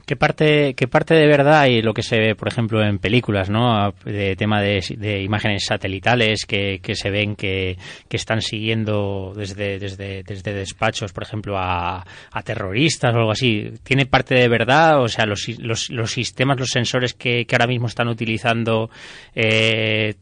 ¿Qué 0.05 0.17
parte, 0.17 0.73
¿Qué 0.73 0.89
parte 0.89 1.13
de 1.13 1.25
verdad 1.25 1.61
hay 1.61 1.81
lo 1.81 1.93
que 1.93 2.03
se 2.03 2.19
ve, 2.19 2.35
por 2.35 2.49
ejemplo, 2.49 2.83
en 2.83 2.99
películas, 2.99 3.49
¿no? 3.49 3.93
De 4.03 4.35
tema 4.35 4.61
de, 4.61 5.21
imágenes 5.23 5.63
satelitales 5.65 6.45
que, 6.45 6.79
que 6.83 6.95
se 6.95 7.09
ven 7.09 7.37
que, 7.37 7.77
que, 8.09 8.17
están 8.17 8.41
siguiendo 8.41 9.31
desde, 9.33 9.79
desde, 9.79 10.23
desde 10.23 10.53
despachos, 10.53 11.13
por 11.13 11.23
ejemplo, 11.23 11.57
a, 11.57 12.03
a, 12.31 12.41
terroristas 12.43 13.13
o 13.13 13.19
algo 13.19 13.31
así. 13.31 13.71
¿Tiene 13.83 14.05
parte 14.05 14.35
de 14.35 14.49
verdad? 14.49 15.01
O 15.01 15.07
sea, 15.07 15.25
los, 15.25 15.47
los, 15.59 15.89
los 15.89 16.11
sistemas, 16.11 16.59
los 16.59 16.71
sensores 16.71 17.13
que, 17.13 17.45
que 17.45 17.55
ahora 17.55 17.67
mismo 17.67 17.87
están 17.87 18.09
utilizando 18.09 18.89
eh, 19.33 20.15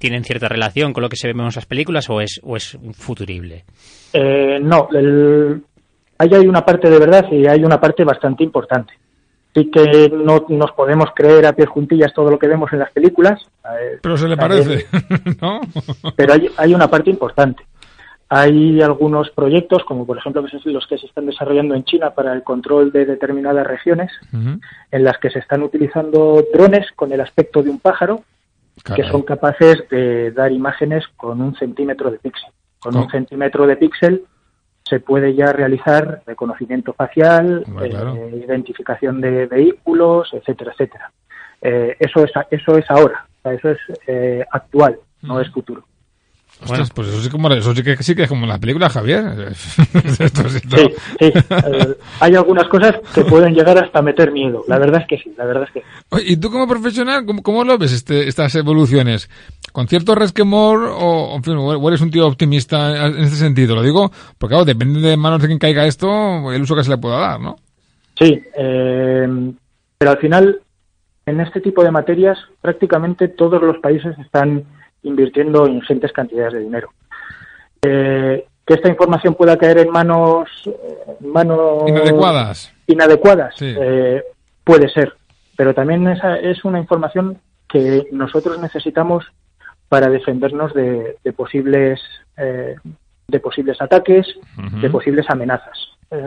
tienen 0.00 0.24
cierta 0.24 0.48
relación 0.48 0.92
con 0.92 1.02
lo 1.02 1.08
que 1.08 1.16
se 1.16 1.28
ve 1.28 1.40
en 1.40 1.46
esas 1.46 1.66
películas 1.66 2.08
o 2.08 2.20
es, 2.20 2.40
o 2.42 2.56
es 2.56 2.76
futurible? 2.94 3.64
Eh, 4.12 4.58
no, 4.60 4.88
ahí 6.18 6.34
hay 6.34 6.46
una 6.48 6.64
parte 6.64 6.90
de 6.90 6.98
verdad 6.98 7.26
y 7.30 7.46
hay 7.46 7.62
una 7.62 7.78
parte 7.78 8.02
bastante 8.02 8.42
importante. 8.42 8.94
Sí 9.54 9.70
que 9.70 10.08
no 10.08 10.46
nos 10.48 10.72
podemos 10.72 11.10
creer 11.14 11.44
a 11.44 11.52
pies 11.52 11.68
juntillas 11.68 12.14
todo 12.14 12.30
lo 12.30 12.38
que 12.38 12.48
vemos 12.48 12.72
en 12.72 12.78
las 12.78 12.90
películas. 12.92 13.42
Eh, 13.64 13.98
pero 14.00 14.16
se 14.16 14.28
le 14.28 14.36
parece, 14.36 14.86
¿no? 15.42 15.60
pero 16.16 16.32
hay, 16.32 16.48
hay 16.56 16.74
una 16.74 16.88
parte 16.88 17.10
importante. 17.10 17.62
Hay 18.32 18.80
algunos 18.80 19.28
proyectos, 19.30 19.82
como 19.84 20.06
por 20.06 20.16
ejemplo 20.16 20.44
los 20.64 20.86
que 20.86 20.98
se 20.98 21.06
están 21.06 21.26
desarrollando 21.26 21.74
en 21.74 21.84
China 21.84 22.10
para 22.10 22.32
el 22.32 22.44
control 22.44 22.92
de 22.92 23.04
determinadas 23.04 23.66
regiones, 23.66 24.12
en 24.32 25.04
las 25.04 25.18
que 25.18 25.30
se 25.30 25.40
están 25.40 25.64
utilizando 25.64 26.44
drones 26.54 26.86
con 26.94 27.12
el 27.12 27.20
aspecto 27.20 27.60
de 27.60 27.70
un 27.70 27.80
pájaro 27.80 28.22
que 28.84 29.04
son 29.04 29.22
capaces 29.22 29.84
de 29.90 30.30
dar 30.32 30.52
imágenes 30.52 31.04
con 31.16 31.40
un 31.40 31.54
centímetro 31.54 32.10
de 32.10 32.18
píxel. 32.18 32.50
Con 32.78 32.96
un 32.96 33.10
centímetro 33.10 33.66
de 33.66 33.76
píxel 33.76 34.24
se 34.82 35.00
puede 35.00 35.34
ya 35.34 35.52
realizar 35.52 36.22
reconocimiento 36.26 36.92
facial, 36.94 37.64
eh, 37.82 38.42
identificación 38.44 39.20
de 39.20 39.46
vehículos, 39.46 40.30
etcétera, 40.32 40.72
etcétera. 40.72 41.12
Eh, 41.60 41.96
eso 41.98 42.24
es 42.24 42.32
eso 42.50 42.78
es 42.78 42.90
ahora, 42.90 43.26
eso 43.44 43.70
es 43.70 43.78
eh, 44.06 44.44
actual, 44.50 44.98
no 45.22 45.40
es 45.40 45.50
futuro 45.50 45.84
bueno. 46.66 46.84
pues 46.94 47.08
eso 47.08 47.20
sí, 47.22 47.28
como, 47.28 47.48
eso 47.50 47.74
sí 47.74 47.82
que, 47.82 47.96
sí 48.02 48.14
que 48.14 48.24
es 48.24 48.28
como 48.28 48.46
la 48.46 48.58
película, 48.58 48.88
Javier. 48.88 49.54
sí, 49.54 50.28
sí. 50.28 50.90
Eh, 51.20 51.96
hay 52.20 52.34
algunas 52.34 52.68
cosas 52.68 52.96
que 53.14 53.24
pueden 53.24 53.54
llegar 53.54 53.82
hasta 53.82 54.02
meter 54.02 54.32
miedo. 54.32 54.64
La 54.68 54.78
verdad 54.78 55.02
es 55.02 55.08
que 55.08 55.18
sí, 55.18 55.32
la 55.36 55.44
verdad 55.44 55.64
es 55.64 55.70
que 55.72 55.82
¿Y 56.26 56.36
tú 56.36 56.50
como 56.50 56.66
profesional, 56.66 57.24
cómo, 57.42 57.64
lo 57.64 57.78
ves 57.78 57.92
este, 57.92 58.28
estas 58.28 58.54
evoluciones? 58.56 59.30
¿Con 59.72 59.86
cierto 59.86 60.14
resquemor 60.14 60.90
o, 60.92 61.36
en 61.36 61.42
fin, 61.42 61.54
o 61.56 61.88
eres 61.88 62.00
un 62.00 62.10
tío 62.10 62.26
optimista 62.26 63.06
en 63.06 63.18
este 63.18 63.36
sentido? 63.36 63.74
Lo 63.74 63.82
digo 63.82 64.10
porque, 64.38 64.54
claro, 64.54 64.64
depende 64.64 65.00
de 65.00 65.16
manos 65.16 65.40
de 65.40 65.46
quien 65.46 65.58
caiga 65.58 65.86
esto, 65.86 66.52
el 66.52 66.62
uso 66.62 66.74
que 66.74 66.84
se 66.84 66.90
le 66.90 66.98
pueda 66.98 67.18
dar, 67.18 67.40
¿no? 67.40 67.56
Sí, 68.18 68.40
eh, 68.56 69.52
pero 69.98 70.10
al 70.10 70.18
final, 70.18 70.60
en 71.26 71.40
este 71.40 71.60
tipo 71.60 71.84
de 71.84 71.90
materias, 71.90 72.38
prácticamente 72.60 73.28
todos 73.28 73.62
los 73.62 73.78
países 73.78 74.18
están 74.18 74.64
invirtiendo 75.02 75.66
ingentes 75.66 76.12
cantidades 76.12 76.54
de 76.54 76.60
dinero. 76.60 76.90
Eh, 77.82 78.46
que 78.66 78.74
esta 78.74 78.88
información 78.88 79.34
pueda 79.34 79.56
caer 79.56 79.78
en 79.78 79.90
manos, 79.90 80.48
manos 81.20 81.84
inadecuadas, 81.88 82.72
inadecuadas 82.86 83.54
eh, 83.60 84.22
puede 84.62 84.88
ser, 84.90 85.14
pero 85.56 85.74
también 85.74 86.06
esa 86.06 86.38
es 86.38 86.64
una 86.64 86.78
información 86.78 87.38
que 87.68 88.06
nosotros 88.12 88.60
necesitamos 88.60 89.24
para 89.88 90.08
defendernos 90.08 90.72
de, 90.74 91.16
posibles 91.36 92.00
eh, 92.36 92.76
de 93.26 93.40
posibles 93.40 93.80
ataques, 93.80 94.26
de 94.80 94.90
posibles 94.90 95.26
amenazas. 95.28 95.78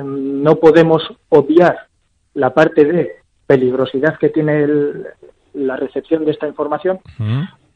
no 0.04 0.56
podemos 0.56 1.04
obviar 1.30 1.88
la 2.34 2.54
parte 2.54 2.84
de 2.84 3.16
peligrosidad 3.46 4.18
que 4.18 4.30
tiene 4.30 4.68
la 5.54 5.76
recepción 5.76 6.26
de 6.26 6.32
esta 6.32 6.48
información, 6.48 7.00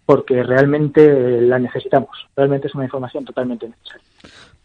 porque 0.07 0.41
realmente 0.41 1.41
la 1.41 1.59
necesitamos. 1.59 2.09
Realmente 2.33 2.67
es 2.67 2.75
una 2.75 2.85
información 2.85 3.25
totalmente 3.25 3.67
necesaria. 3.67 4.07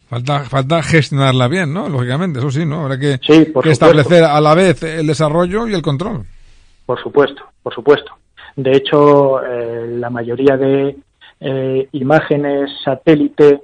Falta, 0.09 0.45
falta 0.45 0.83
gestionarla 0.85 1.49
bien, 1.49 1.75
¿no? 1.75 1.89
Lógicamente, 1.89 2.39
eso 2.39 2.51
sí, 2.53 2.65
¿no? 2.65 2.83
Habrá 2.83 2.97
que, 2.97 3.19
establecer 3.65 4.23
a 4.23 4.41
la 4.41 4.55
vez 4.55 4.85
el 4.85 5.07
desarrollo 5.07 5.67
y 5.67 5.75
el 5.75 5.83
control. 5.83 6.25
Por 6.87 7.03
supuesto, 7.03 7.43
por 7.61 7.75
supuesto. 7.75 8.13
De 8.55 8.71
hecho, 8.71 9.45
eh, 9.45 9.97
la 9.99 10.11
mayoría 10.11 10.57
de 10.57 10.97
eh, 11.41 11.89
imágenes 11.91 12.71
satélite 12.85 13.63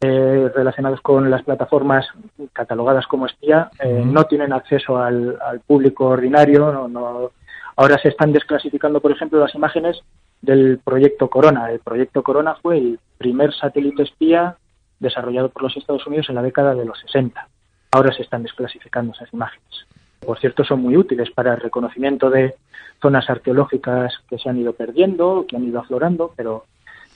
eh, 0.00 0.50
relacionadas 0.52 1.00
con 1.00 1.30
las 1.30 1.44
plataformas 1.44 2.06
catalogadas 2.52 3.06
como 3.06 3.26
espía 3.26 3.70
no 4.04 4.24
tienen 4.24 4.52
acceso 4.52 4.98
al, 4.98 5.38
público 5.64 6.06
ordinario. 6.06 6.88
no, 6.88 7.30
ahora 7.76 7.98
se 7.98 8.08
están 8.08 8.32
desclasificando, 8.32 9.00
por 9.00 9.12
ejemplo, 9.12 9.38
las 9.38 9.54
imágenes 9.54 10.02
del 10.44 10.78
proyecto 10.78 11.28
Corona. 11.28 11.70
El 11.70 11.80
proyecto 11.80 12.22
Corona 12.22 12.54
fue 12.60 12.78
el 12.78 12.98
primer 13.18 13.54
satélite 13.54 14.02
espía 14.02 14.56
desarrollado 14.98 15.48
por 15.48 15.62
los 15.62 15.76
Estados 15.76 16.06
Unidos 16.06 16.28
en 16.28 16.34
la 16.36 16.42
década 16.42 16.74
de 16.74 16.84
los 16.84 16.98
60. 17.00 17.48
ahora 17.92 18.12
se 18.12 18.22
están 18.22 18.42
desclasificando 18.42 19.12
esas 19.12 19.32
imágenes. 19.32 19.86
Por 20.20 20.38
cierto, 20.40 20.64
son 20.64 20.80
muy 20.80 20.96
útiles 20.96 21.30
para 21.30 21.54
el 21.54 21.60
reconocimiento 21.60 22.28
de 22.28 22.54
zonas 23.00 23.28
arqueológicas 23.28 24.14
que 24.28 24.38
se 24.38 24.48
han 24.48 24.58
ido 24.58 24.72
perdiendo, 24.72 25.44
que 25.46 25.56
han 25.56 25.64
ido 25.64 25.78
aflorando, 25.78 26.32
pero, 26.36 26.64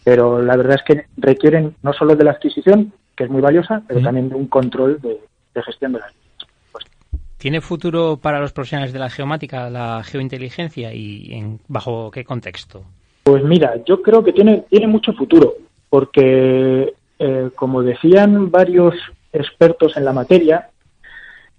pero 0.04 0.40
la 0.42 0.56
verdad 0.56 0.76
es 0.76 0.82
que 0.82 1.06
requieren 1.16 1.74
no 1.82 1.92
solo 1.92 2.14
de 2.14 2.24
la 2.24 2.32
adquisición, 2.32 2.92
que 3.16 3.24
es 3.24 3.30
muy 3.30 3.40
valiosa, 3.40 3.82
pero 3.88 4.00
también 4.00 4.28
de 4.28 4.36
un 4.36 4.46
control 4.46 5.00
de, 5.00 5.20
gestión 5.62 5.92
de 5.92 5.98
las 5.98 6.12
¿Tiene 7.38 7.60
futuro 7.60 8.16
para 8.16 8.40
los 8.40 8.52
profesionales 8.52 8.92
de 8.92 9.00
la 9.00 9.10
geomática, 9.10 9.70
la 9.70 10.02
geointeligencia 10.04 10.92
y 10.92 11.32
en, 11.32 11.60
bajo 11.66 12.10
qué 12.12 12.24
contexto? 12.24 12.84
Pues 13.28 13.44
mira, 13.44 13.74
yo 13.84 14.00
creo 14.00 14.24
que 14.24 14.32
tiene, 14.32 14.64
tiene 14.70 14.86
mucho 14.86 15.12
futuro, 15.12 15.56
porque 15.90 16.94
eh, 17.18 17.50
como 17.54 17.82
decían 17.82 18.50
varios 18.50 18.94
expertos 19.34 19.98
en 19.98 20.06
la 20.06 20.14
materia, 20.14 20.70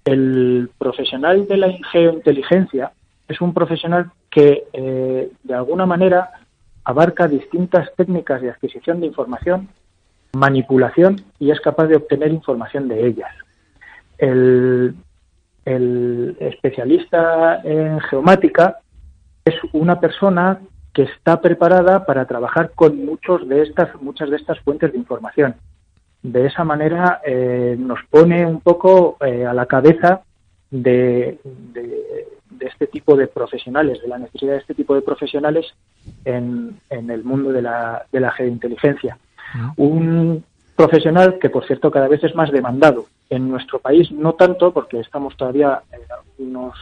el 0.03 0.71
profesional 0.79 1.47
de 1.47 1.57
la 1.57 1.71
geointeligencia 1.91 2.91
es 3.27 3.39
un 3.39 3.53
profesional 3.53 4.09
que 4.31 4.63
eh, 4.73 5.29
de 5.43 5.53
alguna 5.53 5.85
manera 5.85 6.31
abarca 6.85 7.27
distintas 7.27 7.93
técnicas 7.95 8.41
de 8.41 8.49
adquisición 8.49 8.99
de 8.99 9.05
información, 9.05 9.69
manipulación 10.33 11.17
y 11.37 11.51
es 11.51 11.61
capaz 11.61 11.85
de 11.85 11.97
obtener 11.97 12.31
información 12.31 12.87
de 12.87 13.05
ellas. 13.05 13.31
El, 14.17 14.95
el 15.65 16.35
especialista 16.39 17.61
en 17.63 17.99
geomática 17.99 18.79
es 19.45 19.53
una 19.71 19.99
persona 19.99 20.61
que 20.93 21.03
está 21.03 21.41
preparada 21.41 22.05
para 22.05 22.25
trabajar 22.25 22.71
con 22.75 23.05
muchos 23.05 23.47
de 23.47 23.61
estas, 23.63 24.01
muchas 24.01 24.29
de 24.29 24.37
estas 24.37 24.59
fuentes 24.59 24.91
de 24.91 24.97
información. 24.97 25.55
De 26.21 26.45
esa 26.45 26.63
manera 26.63 27.21
eh, 27.25 27.75
nos 27.79 27.99
pone 28.09 28.45
un 28.45 28.59
poco 28.61 29.17
eh, 29.25 29.45
a 29.45 29.53
la 29.53 29.65
cabeza 29.65 30.21
de, 30.69 31.39
de, 31.43 32.27
este 32.59 32.87
tipo 32.87 33.15
de 33.15 33.27
profesionales, 33.27 34.01
de 34.01 34.09
la 34.09 34.17
necesidad 34.17 34.53
de 34.53 34.57
este 34.59 34.73
tipo 34.73 34.93
de 34.93 35.01
profesionales 35.01 35.65
en, 36.25 36.79
en 36.89 37.09
el 37.09 37.23
mundo 37.23 37.51
de 37.51 37.61
la, 37.61 38.05
de 38.11 38.19
la 38.19 38.31
geointeligencia. 38.31 39.17
Un 39.77 40.43
profesional 40.75 41.39
que, 41.39 41.49
por 41.49 41.65
cierto, 41.65 41.89
cada 41.89 42.07
vez 42.07 42.23
es 42.23 42.35
más 42.35 42.51
demandado. 42.51 43.05
En 43.29 43.49
nuestro 43.49 43.79
país 43.79 44.11
no 44.11 44.33
tanto, 44.33 44.71
porque 44.71 44.99
estamos 44.99 45.35
todavía 45.37 45.81
unos 46.37 46.75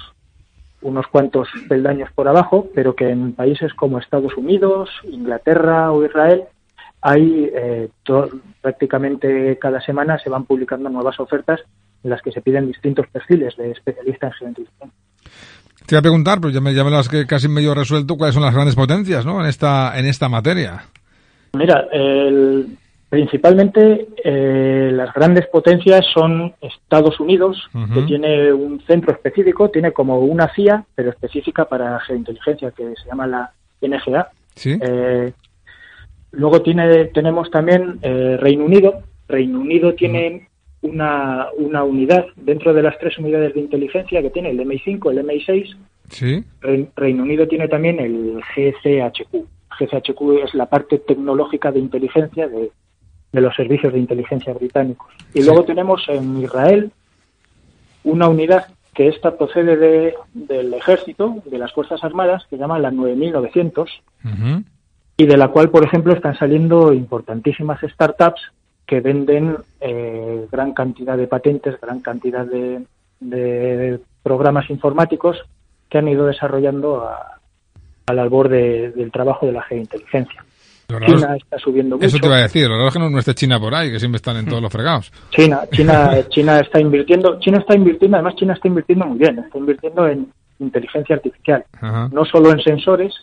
unos 0.81 1.07
cuantos 1.07 1.47
peldaños 1.67 2.09
por 2.13 2.27
abajo, 2.27 2.67
pero 2.73 2.95
que 2.95 3.09
en 3.09 3.33
países 3.33 3.73
como 3.73 3.99
Estados 3.99 4.35
Unidos, 4.37 4.89
Inglaterra 5.03 5.91
o 5.91 6.05
Israel 6.05 6.43
hay 7.01 7.49
eh, 7.53 7.89
prácticamente 8.61 9.57
cada 9.59 9.81
semana 9.81 10.19
se 10.19 10.29
van 10.29 10.45
publicando 10.45 10.89
nuevas 10.89 11.19
ofertas 11.19 11.61
en 12.03 12.09
las 12.09 12.21
que 12.21 12.31
se 12.31 12.41
piden 12.41 12.67
distintos 12.67 13.07
perfiles 13.07 13.55
de 13.57 13.71
especialistas 13.71 14.33
en 14.33 14.37
geointeligencia. 14.39 14.91
Te 15.85 15.95
voy 15.95 15.99
a 15.99 16.01
preguntar, 16.01 16.41
pues 16.41 16.53
ya 16.53 16.59
me, 16.59 16.73
ya 16.73 16.83
me 16.83 16.91
lo 16.91 16.97
has 16.97 17.07
casi 17.07 17.47
medio 17.47 17.73
resuelto, 17.73 18.17
cuáles 18.17 18.33
son 18.33 18.43
las 18.43 18.53
grandes 18.53 18.75
potencias 18.75 19.25
¿no? 19.25 19.39
en, 19.39 19.47
esta, 19.47 19.97
en 19.97 20.05
esta 20.05 20.27
materia. 20.27 20.83
Mira, 21.53 21.87
el, 21.91 22.77
Principalmente 23.09 24.05
eh, 24.21 24.89
las 24.91 25.13
grandes 25.13 25.47
potencias 25.47 26.05
son 26.13 26.53
Estados 26.59 27.17
Unidos, 27.21 27.69
que 27.93 28.01
tiene 28.01 28.51
un 28.51 28.81
centro 28.81 29.13
específico, 29.13 29.69
tiene 29.69 29.93
como 29.93 30.19
una 30.19 30.53
CIA, 30.53 30.83
pero 30.93 31.11
específica 31.11 31.65
para 31.65 32.01
geointeligencia, 32.01 32.71
que 32.71 32.95
se 33.01 33.07
llama 33.07 33.25
la 33.25 33.51
NGA. 33.81 34.29
Eh, 34.65 35.31
luego 36.31 36.61
tiene, 36.61 37.05
tenemos 37.05 37.49
también 37.49 37.97
eh, 38.01 38.35
Reino 38.41 38.65
Unido. 38.65 39.01
Reino 39.29 39.61
Unido 39.61 39.93
tiene 39.93 40.49
una, 40.81 41.47
una 41.57 41.85
unidad 41.85 42.25
dentro 42.35 42.73
de 42.73 42.83
las 42.83 42.99
tres 42.99 43.17
unidades 43.19 43.53
de 43.53 43.61
inteligencia 43.61 44.21
que 44.21 44.31
tiene 44.31 44.49
el 44.49 44.59
MI5, 44.59 45.11
el 45.11 45.25
MI6. 45.25 45.77
¿Sí? 46.09 46.43
Reino 46.97 47.23
Unido 47.23 47.47
tiene 47.47 47.69
también 47.69 48.01
el 48.01 48.41
GCHQ. 48.53 49.47
GCHQ 49.79 50.43
es 50.43 50.53
la 50.55 50.65
parte 50.65 50.97
tecnológica 50.99 51.71
de 51.71 51.79
inteligencia 51.79 52.49
de, 52.49 52.71
de 53.31 53.41
los 53.41 53.55
servicios 53.55 53.93
de 53.93 53.99
inteligencia 53.99 54.53
británicos. 54.53 55.13
Y 55.33 55.43
luego 55.43 55.63
tenemos 55.63 56.03
en 56.07 56.41
Israel 56.41 56.91
una 58.03 58.27
unidad 58.27 58.67
que 58.93 59.07
esta 59.09 59.37
procede 59.37 59.77
de, 59.77 60.15
del 60.33 60.73
ejército, 60.73 61.35
de 61.45 61.57
las 61.57 61.73
Fuerzas 61.73 62.03
Armadas, 62.03 62.43
que 62.45 62.55
se 62.55 62.59
llama 62.59 62.79
la 62.79 62.89
9900, 62.89 64.01
y 65.17 65.25
de 65.25 65.37
la 65.37 65.49
cual, 65.49 65.69
por 65.69 65.83
ejemplo, 65.83 66.13
están 66.13 66.37
saliendo 66.37 66.93
importantísimas 66.93 67.79
startups 67.81 68.41
que 68.85 69.01
venden 69.01 69.57
eh, 69.81 70.47
gran 70.51 70.73
cantidad 70.73 71.17
de 71.17 71.27
patentes, 71.27 71.79
gran 71.79 71.99
cantidad 71.99 72.45
de, 72.45 72.83
de 73.19 73.99
programas 74.23 74.69
informáticos 74.69 75.37
que 75.89 75.97
han 75.97 76.07
ido 76.07 76.25
desarrollando 76.25 77.01
a, 77.01 77.37
al 78.07 78.19
albor 78.19 78.49
del 78.49 79.11
trabajo 79.11 79.45
de 79.45 79.51
la 79.51 79.63
geointeligencia. 79.63 80.43
China 80.87 81.35
está 81.35 81.59
subiendo 81.59 81.97
mucho. 81.97 82.07
Eso 82.07 82.17
te 82.17 82.27
iba 82.27 82.37
a 82.37 82.41
decir, 82.41 82.69
lo 82.69 82.89
que 82.89 82.99
no 82.99 83.19
esté 83.19 83.33
China 83.33 83.59
por 83.59 83.75
ahí, 83.75 83.91
que 83.91 83.99
siempre 83.99 84.17
están 84.17 84.37
en 84.37 84.45
todos 84.45 84.61
los 84.61 84.71
fregados. 84.71 85.11
China, 85.31 85.61
China, 85.71 86.11
China 86.29 86.59
está 86.59 86.79
invirtiendo, 86.79 87.39
China 87.39 87.59
está 87.59 87.75
invirtiendo, 87.75 88.17
además 88.17 88.35
China 88.35 88.53
está 88.53 88.67
invirtiendo 88.69 89.05
muy 89.05 89.17
bien, 89.17 89.39
está 89.39 89.57
invirtiendo 89.57 90.07
en 90.07 90.31
inteligencia 90.59 91.15
artificial, 91.17 91.65
no 92.11 92.25
solo 92.25 92.51
en 92.51 92.61
sensores, 92.61 93.13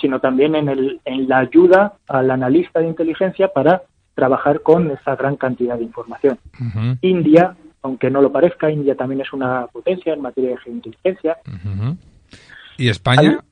sino 0.00 0.18
también 0.18 0.56
en, 0.56 0.68
el, 0.68 1.00
en 1.04 1.28
la 1.28 1.38
ayuda 1.38 1.94
al 2.08 2.30
analista 2.30 2.80
de 2.80 2.88
inteligencia 2.88 3.48
para 3.48 3.82
trabajar 4.14 4.60
con 4.60 4.90
esa 4.90 5.14
gran 5.16 5.36
cantidad 5.36 5.78
de 5.78 5.84
información. 5.84 6.38
India, 7.02 7.54
aunque 7.82 8.10
no 8.10 8.20
lo 8.20 8.32
parezca, 8.32 8.70
India 8.70 8.96
también 8.96 9.20
es 9.20 9.32
una 9.32 9.68
potencia 9.68 10.12
en 10.12 10.22
materia 10.22 10.50
de 10.50 10.56
geointeligencia. 10.58 11.38
¿Y 12.76 12.88
España? 12.88 13.44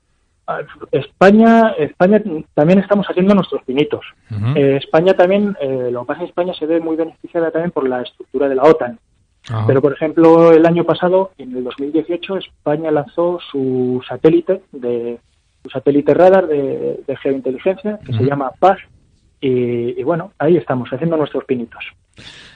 España, 0.92 1.70
España 1.78 2.22
también 2.54 2.78
estamos 2.78 3.06
haciendo 3.06 3.34
nuestros 3.34 3.62
pinitos. 3.64 4.04
Eh, 4.54 4.76
España 4.76 5.14
también, 5.14 5.56
eh, 5.60 5.88
lo 5.90 6.00
que 6.00 6.06
pasa 6.06 6.20
en 6.20 6.28
España 6.28 6.54
se 6.54 6.66
ve 6.66 6.80
muy 6.80 6.96
beneficiada 6.96 7.50
también 7.50 7.70
por 7.70 7.88
la 7.88 8.02
estructura 8.02 8.48
de 8.48 8.54
la 8.54 8.62
OTAN. 8.62 8.98
Pero, 9.66 9.80
por 9.80 9.92
ejemplo, 9.92 10.52
el 10.52 10.66
año 10.66 10.84
pasado, 10.84 11.32
en 11.38 11.56
el 11.56 11.64
2018, 11.64 12.36
España 12.36 12.90
lanzó 12.90 13.38
su 13.50 14.02
satélite 14.06 14.62
de 14.70 15.18
su 15.62 15.70
satélite 15.70 16.14
radar 16.14 16.46
de, 16.46 17.02
geointeligencia 17.22 17.98
que 18.04 18.12
se 18.12 18.24
llama 18.24 18.52
PAS 18.58 18.78
y, 19.40 20.02
bueno, 20.02 20.32
ahí 20.38 20.56
estamos 20.56 20.90
haciendo 20.90 21.16
nuestros 21.16 21.44
pinitos. 21.44 21.84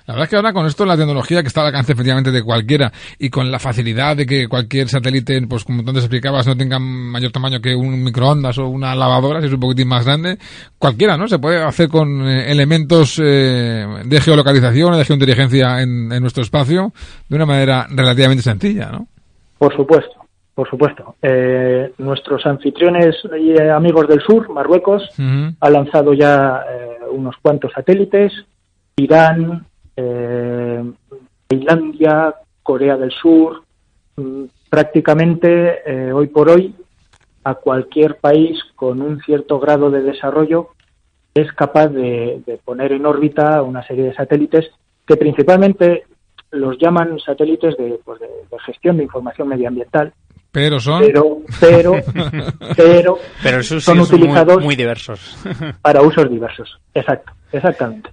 La 0.06 0.12
verdad 0.12 0.24
es 0.24 0.30
que 0.30 0.36
ahora 0.36 0.52
con 0.52 0.66
esto 0.66 0.84
la 0.84 0.98
tecnología 0.98 1.40
que 1.40 1.48
está 1.48 1.62
al 1.62 1.68
alcance 1.68 1.92
efectivamente 1.92 2.30
de 2.30 2.42
cualquiera 2.42 2.92
y 3.18 3.30
con 3.30 3.50
la 3.50 3.58
facilidad 3.58 4.14
de 4.16 4.26
que 4.26 4.48
cualquier 4.48 4.88
satélite, 4.88 5.40
pues 5.48 5.64
como 5.64 5.82
tú 5.82 5.88
antes 5.88 6.04
explicabas, 6.04 6.46
no 6.46 6.54
tenga 6.56 6.78
mayor 6.78 7.32
tamaño 7.32 7.60
que 7.60 7.74
un 7.74 8.04
microondas 8.04 8.58
o 8.58 8.68
una 8.68 8.94
lavadora, 8.94 9.40
si 9.40 9.46
es 9.46 9.52
un 9.54 9.60
poquitín 9.60 9.88
más 9.88 10.04
grande, 10.04 10.36
cualquiera, 10.78 11.16
¿no? 11.16 11.26
Se 11.26 11.38
puede 11.38 11.62
hacer 11.62 11.88
con 11.88 12.28
eh, 12.28 12.52
elementos 12.52 13.18
eh, 13.18 13.86
de 14.04 14.20
geolocalización, 14.20 14.94
de 14.98 15.04
geointeligencia 15.06 15.80
en, 15.80 16.12
en 16.12 16.20
nuestro 16.20 16.42
espacio 16.42 16.92
de 17.26 17.36
una 17.36 17.46
manera 17.46 17.86
relativamente 17.88 18.42
sencilla, 18.42 18.90
¿no? 18.92 19.08
Por 19.56 19.74
supuesto. 19.74 20.12
Por 20.54 20.68
supuesto. 20.68 21.16
Eh, 21.22 21.92
nuestros 21.98 22.44
anfitriones 22.44 23.16
y 23.40 23.58
amigos 23.58 24.06
del 24.06 24.20
sur, 24.20 24.48
Marruecos, 24.50 25.02
ha 25.58 25.70
lanzado 25.70 26.12
ya 26.12 26.62
unos 27.10 27.34
cuantos 27.42 27.72
satélites. 27.72 28.32
Irán, 28.96 29.66
eh, 29.96 30.82
Tailandia, 31.46 32.34
Corea 32.62 32.96
del 32.96 33.10
Sur, 33.10 33.62
mm, 34.16 34.44
prácticamente 34.68 35.82
eh, 35.86 36.12
hoy 36.12 36.28
por 36.28 36.48
hoy 36.48 36.74
a 37.44 37.54
cualquier 37.54 38.16
país 38.16 38.58
con 38.74 39.02
un 39.02 39.20
cierto 39.20 39.60
grado 39.60 39.90
de 39.90 40.02
desarrollo 40.02 40.70
es 41.34 41.52
capaz 41.52 41.88
de, 41.88 42.42
poner 42.64 42.92
en 42.92 43.06
órbita 43.06 43.62
una 43.62 43.86
serie 43.86 44.04
de 44.04 44.14
satélites 44.14 44.70
que 45.06 45.16
principalmente 45.16 46.04
los 46.52 46.78
llaman 46.78 47.18
satélites 47.18 47.76
de, 47.76 47.98
pues 48.04 48.20
de, 48.20 48.28
gestión 48.64 48.96
de 48.96 49.02
información 49.02 49.48
medioambiental. 49.48 50.12
Pero 50.52 50.78
son. 50.78 51.02
Pero, 51.02 51.38
pero, 51.58 51.94
pero, 52.76 53.18
pero 53.42 53.62
son 53.62 54.00
utilizados 54.00 54.62
muy 54.62 54.76
diversos. 54.76 55.36
para 55.82 56.00
usos 56.02 56.30
diversos. 56.30 56.78
Exacto, 56.94 57.32
exactamente. 57.50 58.10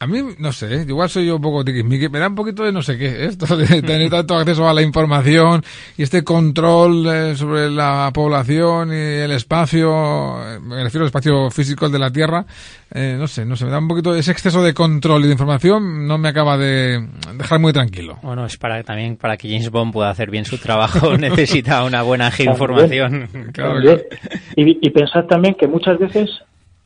A 0.00 0.06
mí, 0.06 0.20
no 0.38 0.52
sé, 0.52 0.84
igual 0.86 1.08
soy 1.08 1.26
yo 1.26 1.36
un 1.36 1.42
poco 1.42 1.64
tiquismiqui, 1.64 2.08
me 2.08 2.20
da 2.20 2.28
un 2.28 2.36
poquito 2.36 2.62
de 2.62 2.70
no 2.70 2.82
sé 2.82 2.96
qué, 2.96 3.24
esto 3.24 3.56
de 3.56 3.82
tener 3.82 4.08
tanto 4.08 4.36
acceso 4.36 4.68
a 4.68 4.72
la 4.72 4.80
información 4.80 5.64
y 5.96 6.04
este 6.04 6.22
control 6.22 7.04
eh, 7.08 7.34
sobre 7.34 7.68
la 7.68 8.08
población 8.14 8.92
y 8.92 8.96
el 8.96 9.32
espacio, 9.32 9.90
eh, 10.40 10.60
me 10.60 10.84
refiero 10.84 11.02
al 11.02 11.08
espacio 11.08 11.50
físico 11.50 11.88
de 11.88 11.98
la 11.98 12.12
Tierra, 12.12 12.46
eh, 12.94 13.16
no 13.18 13.26
sé, 13.26 13.44
no 13.44 13.56
sé, 13.56 13.64
me 13.64 13.72
da 13.72 13.78
un 13.78 13.88
poquito, 13.88 14.14
ese 14.14 14.30
exceso 14.30 14.62
de 14.62 14.72
control 14.72 15.24
y 15.24 15.26
de 15.26 15.32
información 15.32 16.06
no 16.06 16.16
me 16.16 16.28
acaba 16.28 16.56
de 16.56 17.04
dejar 17.34 17.58
muy 17.58 17.72
tranquilo. 17.72 18.18
Bueno, 18.22 18.46
es 18.46 18.56
para 18.56 18.80
también 18.84 19.16
para 19.16 19.36
que 19.36 19.48
James 19.48 19.70
Bond 19.70 19.92
pueda 19.92 20.10
hacer 20.10 20.30
bien 20.30 20.44
su 20.44 20.58
trabajo, 20.58 21.16
necesita 21.18 21.82
una 21.82 22.02
buena 22.02 22.30
información. 22.38 23.28
Claro, 23.52 23.80
Y, 24.54 24.86
y 24.86 24.90
pensad 24.90 25.24
también 25.24 25.56
que 25.56 25.66
muchas 25.66 25.98
veces 25.98 26.30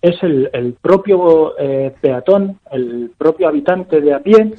es 0.02 0.20
el, 0.22 0.76
propio 0.80 1.56
eh, 1.58 1.94
peatón, 2.00 2.58
el 2.72 3.12
propio 3.16 3.48
habitante 3.48 4.00
de 4.00 4.12
a 4.12 4.18
pie, 4.20 4.52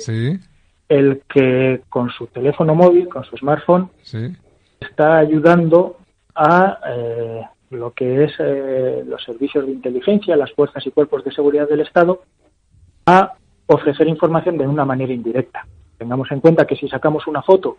el 0.89 1.21
que 1.27 1.81
con 1.89 2.09
su 2.09 2.27
teléfono 2.27 2.73
móvil, 2.73 3.09
con 3.09 3.23
su 3.25 3.35
smartphone, 3.37 3.89
Sí. 4.03 4.33
está 4.79 5.17
ayudando 5.17 5.97
a 6.33 6.79
eh, 6.89 7.41
lo 7.71 7.91
que 7.91 8.23
es 8.23 8.31
eh, 8.39 9.03
los 9.05 9.21
servicios 9.23 9.65
de 9.65 9.73
inteligencia, 9.73 10.35
las 10.37 10.51
fuerzas 10.53 10.85
y 10.87 10.91
cuerpos 10.91 11.23
de 11.25 11.31
seguridad 11.33 11.67
del 11.67 11.81
Estado, 11.81 12.23
a 13.05 13.33
ofrecer 13.67 14.07
información 14.07 14.57
de 14.57 14.67
una 14.67 14.85
manera 14.85 15.11
indirecta. 15.13 15.67
Tengamos 15.97 16.31
en 16.31 16.39
cuenta 16.39 16.65
que 16.65 16.75
si 16.75 16.87
sacamos 16.87 17.27
una 17.27 17.41
foto 17.41 17.77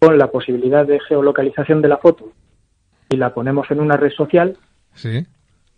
con 0.00 0.18
la 0.18 0.28
posibilidad 0.30 0.84
de 0.86 0.98
geolocalización 1.00 1.80
de 1.80 1.88
la 1.88 1.98
foto 1.98 2.32
y 3.08 3.16
la 3.16 3.32
ponemos 3.34 3.70
en 3.70 3.80
una 3.80 3.96
red 3.96 4.10
social, 4.10 4.56
Sí. 4.94 5.24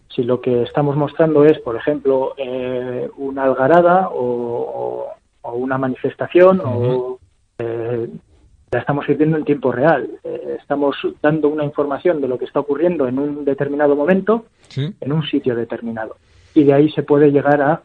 Si 0.08 0.22
lo 0.22 0.40
que 0.40 0.62
estamos 0.62 0.96
mostrando 0.96 1.44
es, 1.44 1.58
por 1.60 1.76
ejemplo, 1.76 2.34
eh, 2.36 3.08
una 3.16 3.44
algarada 3.44 4.08
o, 4.10 4.20
o- 4.22 5.06
o 5.42 5.52
una 5.56 5.76
manifestación 5.76 6.60
o 6.64 7.18
eh, 7.58 8.08
la 8.70 8.78
estamos 8.80 9.06
viviendo 9.06 9.36
en 9.36 9.44
tiempo 9.44 9.70
real. 9.72 10.08
Eh, 10.24 10.56
estamos 10.60 10.96
dando 11.22 11.48
una 11.48 11.64
información 11.64 12.20
de 12.20 12.28
lo 12.28 12.38
que 12.38 12.46
está 12.46 12.60
ocurriendo 12.60 13.06
en 13.06 13.18
un 13.18 13.44
determinado 13.44 13.94
momento 13.94 14.46
Sí. 14.68 14.94
en 15.00 15.12
un 15.12 15.22
sitio 15.24 15.54
determinado. 15.54 16.16
Y 16.54 16.64
de 16.64 16.72
ahí 16.72 16.90
se 16.90 17.02
puede 17.02 17.30
llegar 17.30 17.60
a 17.60 17.82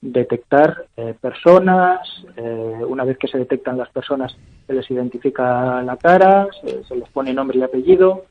detectar 0.00 0.86
eh, 0.96 1.14
personas, 1.20 2.00
eh, 2.36 2.80
una 2.86 3.04
vez 3.04 3.16
que 3.18 3.28
se 3.28 3.38
detectan 3.38 3.78
las 3.78 3.88
personas 3.90 4.36
se 4.66 4.72
les 4.74 4.90
identifica 4.90 5.82
la 5.82 5.96
cara, 5.96 6.48
se, 6.60 6.84
se 6.84 6.96
les 6.96 7.08
pone 7.10 7.32
nombre 7.32 7.58
y 7.58 7.62
apellido, 7.62 8.24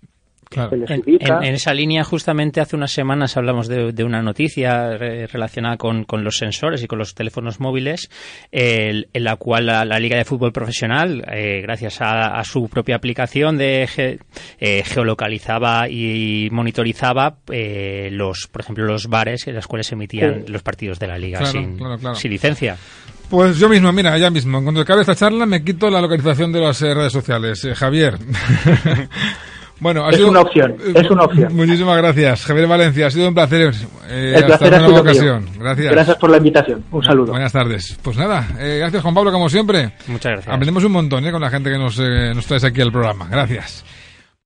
Claro. 0.50 0.70
se 0.72 0.78
les 0.78 0.90
En, 0.92 1.02
ubica. 1.02 1.38
en- 1.40 1.44
en 1.44 1.54
esa 1.56 1.74
línea, 1.74 2.04
justamente 2.04 2.62
hace 2.62 2.76
unas 2.76 2.92
semanas 2.92 3.36
hablamos 3.38 3.68
de, 3.68 3.92
de 3.92 4.04
una 4.04 4.22
noticia 4.22 4.94
eh, 4.94 5.28
relacionada 5.28 5.78
con, 5.78 6.04
con 6.06 6.24
los 6.24 6.38
sensores 6.38 6.82
y 6.84 6.88
con 6.88 7.00
los 7.00 7.14
teléfonos 7.16 7.60
móviles, 7.60 8.10
el- 8.52 9.08
en 9.14 9.24
la 9.24 9.36
cual 9.36 9.66
la, 9.66 9.86
la 9.86 10.00
Liga 10.00 10.18
de 10.18 10.26
Fútbol 10.26 10.52
Profesional, 10.54 11.24
eh, 11.32 11.62
gracias 11.62 12.02
a, 12.02 12.38
a 12.40 12.44
su 12.44 12.70
propia 12.70 12.96
aplicación, 12.96 13.58
de 13.58 13.88
ge- 13.90 14.20
eh, 14.60 14.84
geolocalizaba 14.86 15.90
y 15.90 16.50
monitorizaba 16.52 17.38
eh, 17.52 18.10
los, 18.12 18.48
por 18.52 18.62
ejemplo, 18.62 18.86
los 18.86 19.08
bares 19.08 19.48
en 19.48 19.56
los 19.56 19.68
cuales 19.68 19.88
se 19.88 19.96
emitían 19.96 20.44
Sí. 20.46 20.52
los 20.52 20.62
partidos 20.64 21.00
de 21.00 21.08
la 21.08 21.18
Liga 21.18 21.40
Claro, 21.40 21.52
sin, 21.52 21.78
claro, 21.78 21.98
claro. 21.98 22.16
sin 22.16 22.32
licencia. 22.32 22.78
Pues 23.30 23.58
yo 23.58 23.68
mismo, 23.68 23.92
mira, 23.92 24.16
ya 24.20 24.30
mismo. 24.30 24.62
Cuando 24.64 24.82
acabe 24.82 25.02
esta 25.02 25.16
charla 25.16 25.46
me 25.48 25.64
quito 25.64 25.90
la 25.90 26.00
localización 26.00 26.52
de 26.52 26.62
las 26.62 26.82
eh, 26.84 26.94
redes 26.94 27.12
sociales. 27.12 27.64
Eh, 27.66 27.74
Javier. 27.74 28.18
bueno, 29.80 30.06
ha 30.06 30.10
Es 30.10 30.16
sido- 30.18 30.30
una 30.30 30.42
opción, 30.42 30.76
es 30.96 31.10
una 31.12 31.24
opción. 31.24 31.56
Muchísimas 31.56 31.98
gracias, 31.98 32.46
Javier 32.46 32.68
Valencia. 32.68 33.08
Ha 33.08 33.12
sido 33.12 33.28
un 33.28 33.34
placer. 33.34 33.74
Eh, 34.10 34.34
El 34.36 34.36
hasta 34.36 34.48
placer 34.48 34.68
una 34.68 34.78
ha 34.78 34.80
nueva 34.90 35.12
sido 35.14 35.24
mío. 35.24 35.34
ocasión. 35.34 35.60
Gracias. 35.64 35.92
Gracias 35.92 36.18
por 36.18 36.30
la 36.30 36.38
invitación. 36.38 36.84
Un 36.92 37.04
saludo. 37.04 37.32
Buenas 37.32 37.52
tardes. 37.52 37.98
Pues 38.02 38.18
nada, 38.18 38.48
eh, 38.60 38.78
gracias 38.80 39.02
Juan 39.02 39.14
Pablo, 39.16 39.32
como 39.32 39.50
siempre. 39.50 39.92
Muchas 40.08 40.32
gracias. 40.34 40.54
Aprendemos 40.54 40.84
un 40.84 40.92
montón 40.92 41.26
eh, 41.26 41.32
con 41.32 41.42
la 41.42 41.50
gente 41.50 41.70
que 41.70 41.78
nos, 41.78 42.00
eh, 42.00 42.34
nos 42.36 42.46
traes 42.46 42.64
aquí 42.64 42.82
al 42.82 42.92
programa. 42.92 43.28
Gracias. 43.30 43.84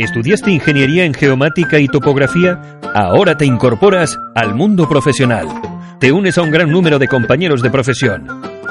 ¿Estudiaste 0.00 0.50
ingeniería 0.50 1.04
en 1.04 1.12
geomática 1.12 1.78
y 1.78 1.86
topografía? 1.86 2.58
Ahora 2.94 3.36
te 3.36 3.44
incorporas 3.44 4.18
al 4.34 4.54
mundo 4.54 4.88
profesional. 4.88 5.46
Te 5.98 6.10
unes 6.10 6.38
a 6.38 6.42
un 6.42 6.50
gran 6.50 6.70
número 6.70 6.98
de 6.98 7.06
compañeros 7.06 7.60
de 7.60 7.68
profesión. 7.68 8.26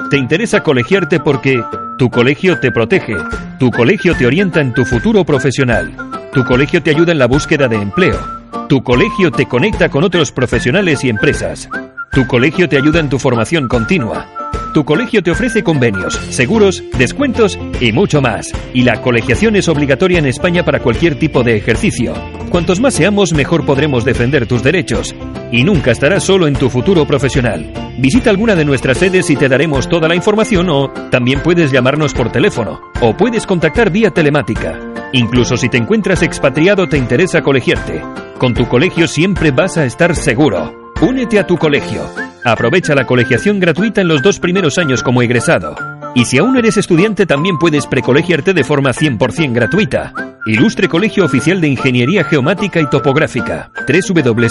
Te 0.10 0.18
interesa 0.18 0.64
colegiarte 0.64 1.20
porque 1.20 1.64
tu 2.00 2.10
colegio 2.10 2.60
te 2.60 2.72
protege, 2.72 3.16
tu 3.60 3.70
colegio 3.70 4.16
te 4.16 4.26
orienta 4.26 4.60
en 4.60 4.74
tu 4.74 4.86
futuro 4.86 5.24
profesional, 5.24 5.96
tu 6.34 6.44
colegio 6.46 6.82
te 6.82 6.90
ayuda 6.90 7.12
en 7.12 7.20
la 7.20 7.28
búsqueda 7.28 7.68
de 7.68 7.76
empleo, 7.76 8.20
tu 8.68 8.82
colegio 8.82 9.30
te 9.30 9.46
conecta 9.46 9.90
con 9.90 10.04
otros 10.04 10.32
profesionales 10.32 11.04
y 11.04 11.10
empresas, 11.10 11.70
tu 12.12 12.26
colegio 12.26 12.68
te 12.68 12.78
ayuda 12.78 13.02
en 13.02 13.10
tu 13.10 13.20
formación 13.20 13.68
continua. 13.68 14.39
Tu 14.74 14.86
colegio 14.86 15.24
te 15.24 15.32
ofrece 15.32 15.64
convenios, 15.64 16.14
seguros, 16.30 16.84
descuentos 16.98 17.58
y 17.82 17.92
mucho 17.92 18.22
más. 18.22 18.52
Y 18.74 18.84
la 18.84 19.02
colegiación 19.02 19.56
es 19.56 19.68
obligatoria 19.68 20.20
en 20.20 20.28
España 20.28 20.64
para 20.64 20.80
cualquier 20.80 21.18
tipo 21.18 21.42
de 21.44 21.56
ejercicio. 21.56 22.14
Cuantos 22.50 22.80
más 22.80 22.94
seamos, 22.94 23.34
mejor 23.34 23.66
podremos 23.66 24.06
defender 24.06 24.46
tus 24.46 24.62
derechos. 24.62 25.16
Y 25.52 25.64
nunca 25.64 25.92
estarás 25.92 26.24
solo 26.24 26.48
en 26.48 26.54
tu 26.54 26.70
futuro 26.70 27.06
profesional. 27.06 27.72
Visita 27.98 28.30
alguna 28.30 28.56
de 28.56 28.66
nuestras 28.66 29.00
sedes 29.00 29.30
y 29.32 29.36
te 29.36 29.50
daremos 29.50 29.90
toda 29.90 30.08
la 30.08 30.16
información 30.16 30.70
o 30.70 30.90
también 31.10 31.42
puedes 31.42 31.72
llamarnos 31.72 32.14
por 32.14 32.32
teléfono 32.32 32.80
o 33.02 33.18
puedes 33.18 33.48
contactar 33.48 33.92
vía 33.92 34.12
telemática. 34.12 34.80
Incluso 35.14 35.58
si 35.58 35.70
te 35.70 35.78
encuentras 35.78 36.22
expatriado 36.22 36.88
te 36.88 36.98
interesa 36.98 37.42
colegiarte. 37.42 38.02
Con 38.38 38.54
tu 38.54 38.68
colegio 38.68 39.08
siempre 39.08 39.52
vas 39.52 39.78
a 39.78 39.86
estar 39.86 40.16
seguro. 40.16 40.79
Únete 41.02 41.40
a 41.40 41.48
tu 41.48 41.58
colegio. 41.58 42.02
Aprovecha 42.44 42.94
la 42.94 43.06
colegiación 43.06 43.62
gratuita 43.62 44.02
en 44.02 44.10
los 44.10 44.22
dos 44.22 44.38
primeros 44.40 44.78
años 44.78 45.02
como 45.02 45.22
egresado. 45.22 45.76
Y 46.14 46.26
si 46.26 46.40
aún 46.40 46.58
eres 46.58 46.76
estudiante 46.76 47.26
también 47.26 47.58
puedes 47.58 47.88
precolegiarte 47.88 48.54
de 48.54 48.66
forma 48.66 48.90
100% 48.92 49.54
gratuita. 49.54 50.12
Ilustre 50.46 50.90
Colegio 50.90 51.24
Oficial 51.24 51.62
de 51.62 51.70
Ingeniería 51.70 52.26
Geomática 52.26 52.82
y 52.82 52.90
Topográfica. 52.90 53.72
www.coigt.com 53.88 54.50